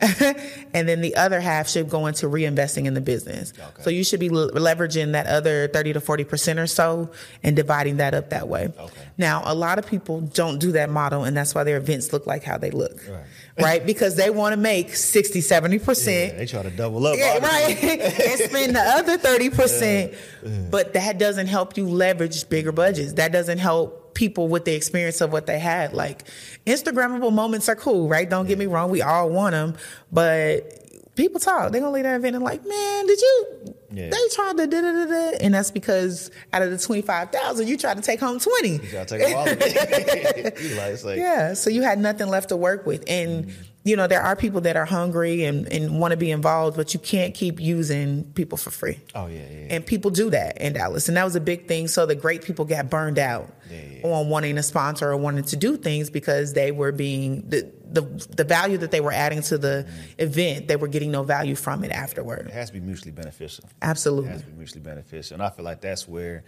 [0.74, 3.52] and then the other half should go into reinvesting in the business.
[3.56, 3.82] Okay.
[3.82, 7.10] So you should be le- leveraging that other 30 to 40% or so
[7.44, 8.72] and dividing that up that way.
[8.78, 9.02] Okay.
[9.16, 12.26] Now, a lot of people don't do that model and that's why their events look
[12.26, 13.00] like how they look.
[13.08, 13.24] Right.
[13.62, 13.84] Right?
[13.84, 16.06] Because they want to make 60, 70%.
[16.06, 17.16] yeah, they try to double up.
[17.18, 17.82] Yeah, right.
[17.84, 20.70] and spend the other 30%.
[20.70, 23.14] But that doesn't help you leverage bigger budgets.
[23.14, 25.92] That doesn't help people with the experience of what they had.
[25.92, 26.24] Like
[26.66, 28.28] Instagrammable moments are cool, right?
[28.28, 28.90] Don't get me wrong.
[28.90, 29.76] We all want them.
[30.12, 30.79] But
[31.20, 31.70] people talk.
[31.72, 33.74] They're going to leave that event and like, man, did you?
[33.92, 34.10] Yeah.
[34.10, 35.36] They tried to da da da da.
[35.40, 38.68] And that's because out of the 25,000, you tried to take home 20.
[38.68, 41.04] You gotta take all of it.
[41.04, 43.04] like, Yeah, so you had nothing left to work with.
[43.08, 43.52] And,
[43.82, 46.94] you know, there are people that are hungry and, and want to be involved, but
[46.94, 49.00] you can't keep using people for free.
[49.14, 49.66] Oh yeah, yeah.
[49.70, 51.08] And people do that in Dallas.
[51.08, 51.88] And that was a big thing.
[51.88, 54.06] So the great people got burned out Yeah, yeah.
[54.06, 58.02] on wanting to sponsor or wanting to do things because they were being the the,
[58.36, 59.86] the value that they were adding to the
[60.18, 62.46] event, they were getting no value from it afterward.
[62.46, 63.64] it has to be mutually beneficial.
[63.82, 66.44] Absolutely, it has to be mutually beneficial, and I feel like that's where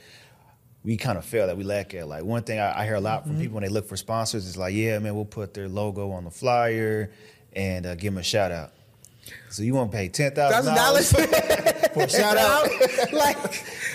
[0.84, 2.08] we kind of fail that we lack at.
[2.08, 3.30] Like one thing I, I hear a lot Mm-hmm.
[3.32, 6.10] from people when they look for sponsors is like, yeah, man, we'll put their logo
[6.10, 7.10] on the flyer
[7.54, 8.72] and uh, give them a shout out.
[9.50, 11.12] So you want to pay ten thousand dollars
[11.92, 12.64] for a shout out?
[13.12, 13.36] like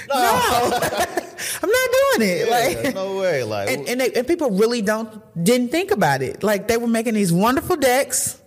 [0.07, 0.15] no,
[1.63, 2.47] I'm not doing it.
[2.47, 3.43] Yeah, like no way.
[3.43, 6.43] Like and and, they, and people really don't didn't think about it.
[6.43, 8.39] Like they were making these wonderful decks,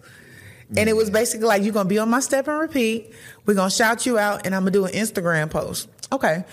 [0.76, 1.14] and it was mm.
[1.14, 3.12] basically like you're gonna be on my step and repeat.
[3.44, 5.88] We're gonna shout you out, and I'm gonna do an Instagram post.
[6.12, 6.44] Okay,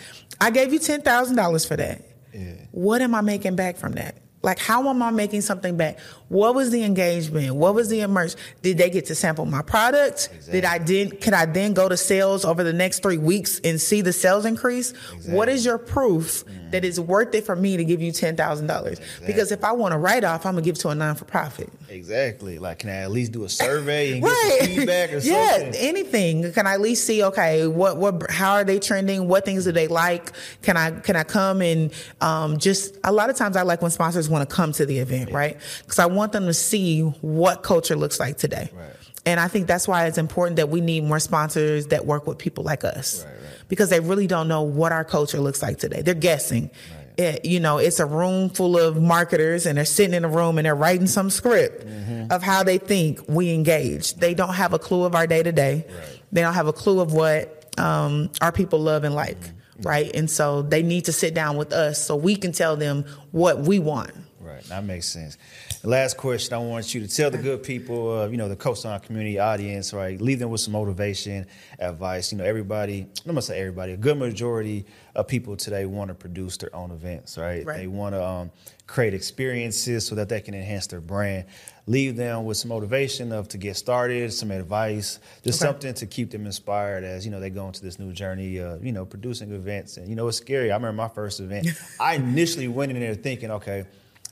[0.42, 2.02] I gave you ten thousand dollars for that.
[2.34, 2.54] Yeah.
[2.72, 4.16] What am I making back from that?
[4.48, 6.00] Like, how am I making something back?
[6.30, 7.54] What was the engagement?
[7.54, 8.40] What was the immersion?
[8.62, 10.30] Did they get to sample my product?
[10.50, 11.20] Did I did?
[11.20, 14.46] Could I then go to sales over the next three weeks and see the sales
[14.46, 14.94] increase?
[15.26, 16.86] What is your proof that mm.
[16.86, 19.02] it's worth it for me to give you ten thousand dollars?
[19.26, 21.26] Because if I want a write off, I'm gonna give it to a non for
[21.26, 21.70] profit.
[21.90, 22.60] Exactly.
[22.60, 24.58] Like, can I at least do a survey and Right.
[24.60, 25.76] get some feedback or yeah, something?
[25.76, 26.52] anything.
[26.54, 27.24] Can I at least see?
[27.24, 28.30] Okay, what what?
[28.30, 29.28] How are they trending?
[29.28, 30.32] What things do they like?
[30.62, 33.92] Can I can I come and um, just a lot of times I like when
[33.92, 35.58] sponsors want to come to the event, right?
[35.84, 38.70] Because I want them to see what culture looks like today.
[38.74, 38.90] Right.
[39.26, 42.38] And I think that's why it's important that we need more sponsors that work with
[42.38, 43.40] people like us, Right, right.
[43.68, 46.02] because they really don't know what our culture looks like today.
[46.02, 46.70] They're guessing.
[47.18, 50.58] It, you know, it's a room full of marketers, and they're sitting in a room
[50.60, 52.32] and they're writing some script Mm-hmm.
[52.32, 54.14] of how they think we engage.
[54.16, 55.86] They don't have a clue of our day to day.
[56.32, 59.82] They don't have a clue of what um, our people love and like, Mm-hmm.
[59.88, 60.16] right?
[60.16, 63.60] And so they need to sit down with us so we can tell them what
[63.60, 64.12] we want.
[64.40, 65.38] Right, that makes sense.
[65.84, 69.02] Last question I want you to tell the good people, uh, you know, the Cosign
[69.04, 70.20] community audience, right?
[70.22, 71.46] Leave them with some motivation,
[71.80, 72.32] advice.
[72.32, 74.86] You know, everybody, I'm gonna say everybody, a good majority
[75.18, 77.66] of people today want to produce their own events, right?
[77.66, 77.78] Right.
[77.78, 78.52] They want to um,
[78.86, 81.46] create experiences so that they can enhance their brand.
[81.88, 85.70] Leave them with some motivation of to get started, some advice, just Okay.
[85.72, 88.86] something to keep them inspired as you know they go into this new journey of
[88.86, 89.98] you know producing events.
[89.98, 90.72] And you know, it's scary.
[90.72, 91.68] I remember my first event.
[92.00, 93.86] I initially went in there thinking, okay.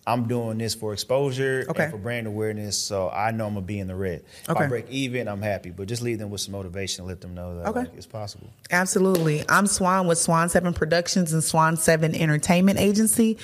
[0.08, 1.84] I'm doing this for exposure Okay.
[1.84, 4.24] and for brand awareness, so I know I'm gonna be in the red.
[4.44, 4.66] If Okay.
[4.66, 5.72] I break even, I'm happy.
[5.72, 7.80] But just leave them with some motivation let them know that Okay.
[7.82, 8.50] like, it's possible.
[8.70, 9.44] Absolutely.
[9.50, 13.38] I'm Swan with Swan 7 Productions and Swan 7 Entertainment Agency.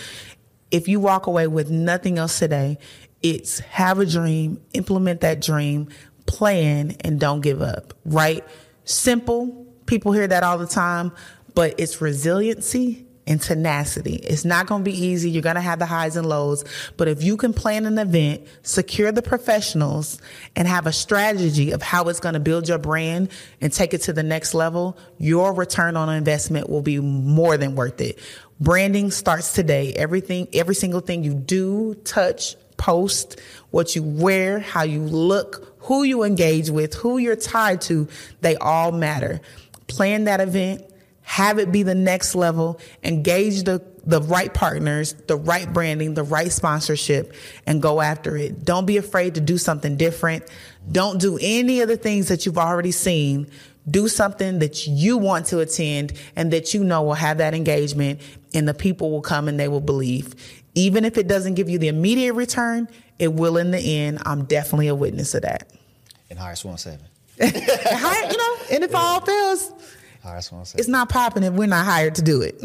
[0.69, 2.77] If you walk away with nothing else today,
[3.23, 5.89] it's have a dream, implement that dream,
[6.27, 8.43] plan, and don't give up, right?
[8.85, 9.65] Simple.
[9.87, 11.11] People hear that all the time,
[11.55, 14.15] but it's resiliency and tenacity.
[14.15, 15.29] It's not going to be easy.
[15.29, 16.65] You're going to have the highs and lows.
[16.97, 20.19] But if you can plan an event, secure the professionals,
[20.55, 23.29] and have a strategy of how it's going to build your brand
[23.61, 27.75] and take it to the next level, your return on investment will be more than
[27.75, 28.19] worth it.
[28.59, 29.93] Branding starts today.
[29.93, 36.03] Everything, every single thing you do, touch, post, what you wear, how you look, who
[36.03, 38.07] you engage with, who you're tied to,
[38.41, 39.41] they all matter.
[39.87, 40.83] Plan that event,
[41.31, 46.23] have it be the next level, engage the, the right partners, the right branding, the
[46.23, 47.33] right sponsorship,
[47.65, 48.65] and go after it.
[48.65, 50.43] Don't be afraid to do something different.
[50.91, 53.49] Don't do any of the things that you've already seen.
[53.89, 58.19] Do something that you want to attend and that you know will have that engagement,
[58.53, 60.35] and the people will come and they will believe.
[60.75, 64.21] Even if it doesn't give you the immediate return, it will in the end.
[64.25, 65.71] I'm definitely a witness of that.
[66.29, 67.05] And hire Swan Seven.
[67.39, 69.73] You know, and if all fails,
[70.23, 70.79] Hire Swan Seven.
[70.79, 72.59] it's not popping if we're not hired to do it.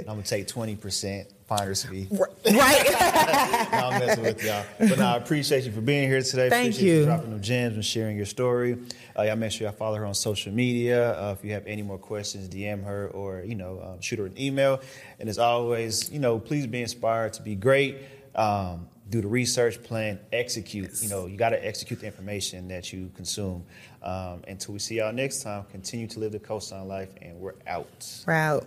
[0.00, 2.06] I'm gonna take twenty percent finder's fee.
[2.10, 2.36] right?
[2.50, 4.64] no, I'm messing with y'all.
[4.78, 6.50] But no, I appreciate you for being here today.
[6.50, 7.00] Thank appreciate you.
[7.00, 8.78] For dropping them gems and sharing your story.
[9.18, 11.18] Uh, y'all make sure y'all follow her on social media.
[11.18, 14.26] Uh, if you have any more questions, DM her or you know um, shoot her
[14.26, 14.80] an email.
[15.18, 17.96] And as always, you know, please be inspired to be great.
[18.34, 21.02] Um, do the research, plan, execute.
[21.02, 23.64] You know, you got to execute the information that you consume.
[24.08, 27.56] Um, until we see y'all next time, continue to live the Cosign life, and we're
[27.66, 28.22] out.
[28.24, 28.66] Proud.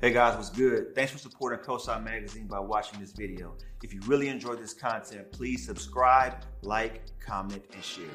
[0.00, 0.92] Hey guys, what's good?
[0.96, 3.54] Thanks for supporting Cosign Magazine by watching this video.
[3.84, 8.06] If you really enjoyed this content, please subscribe, like, comment, and share.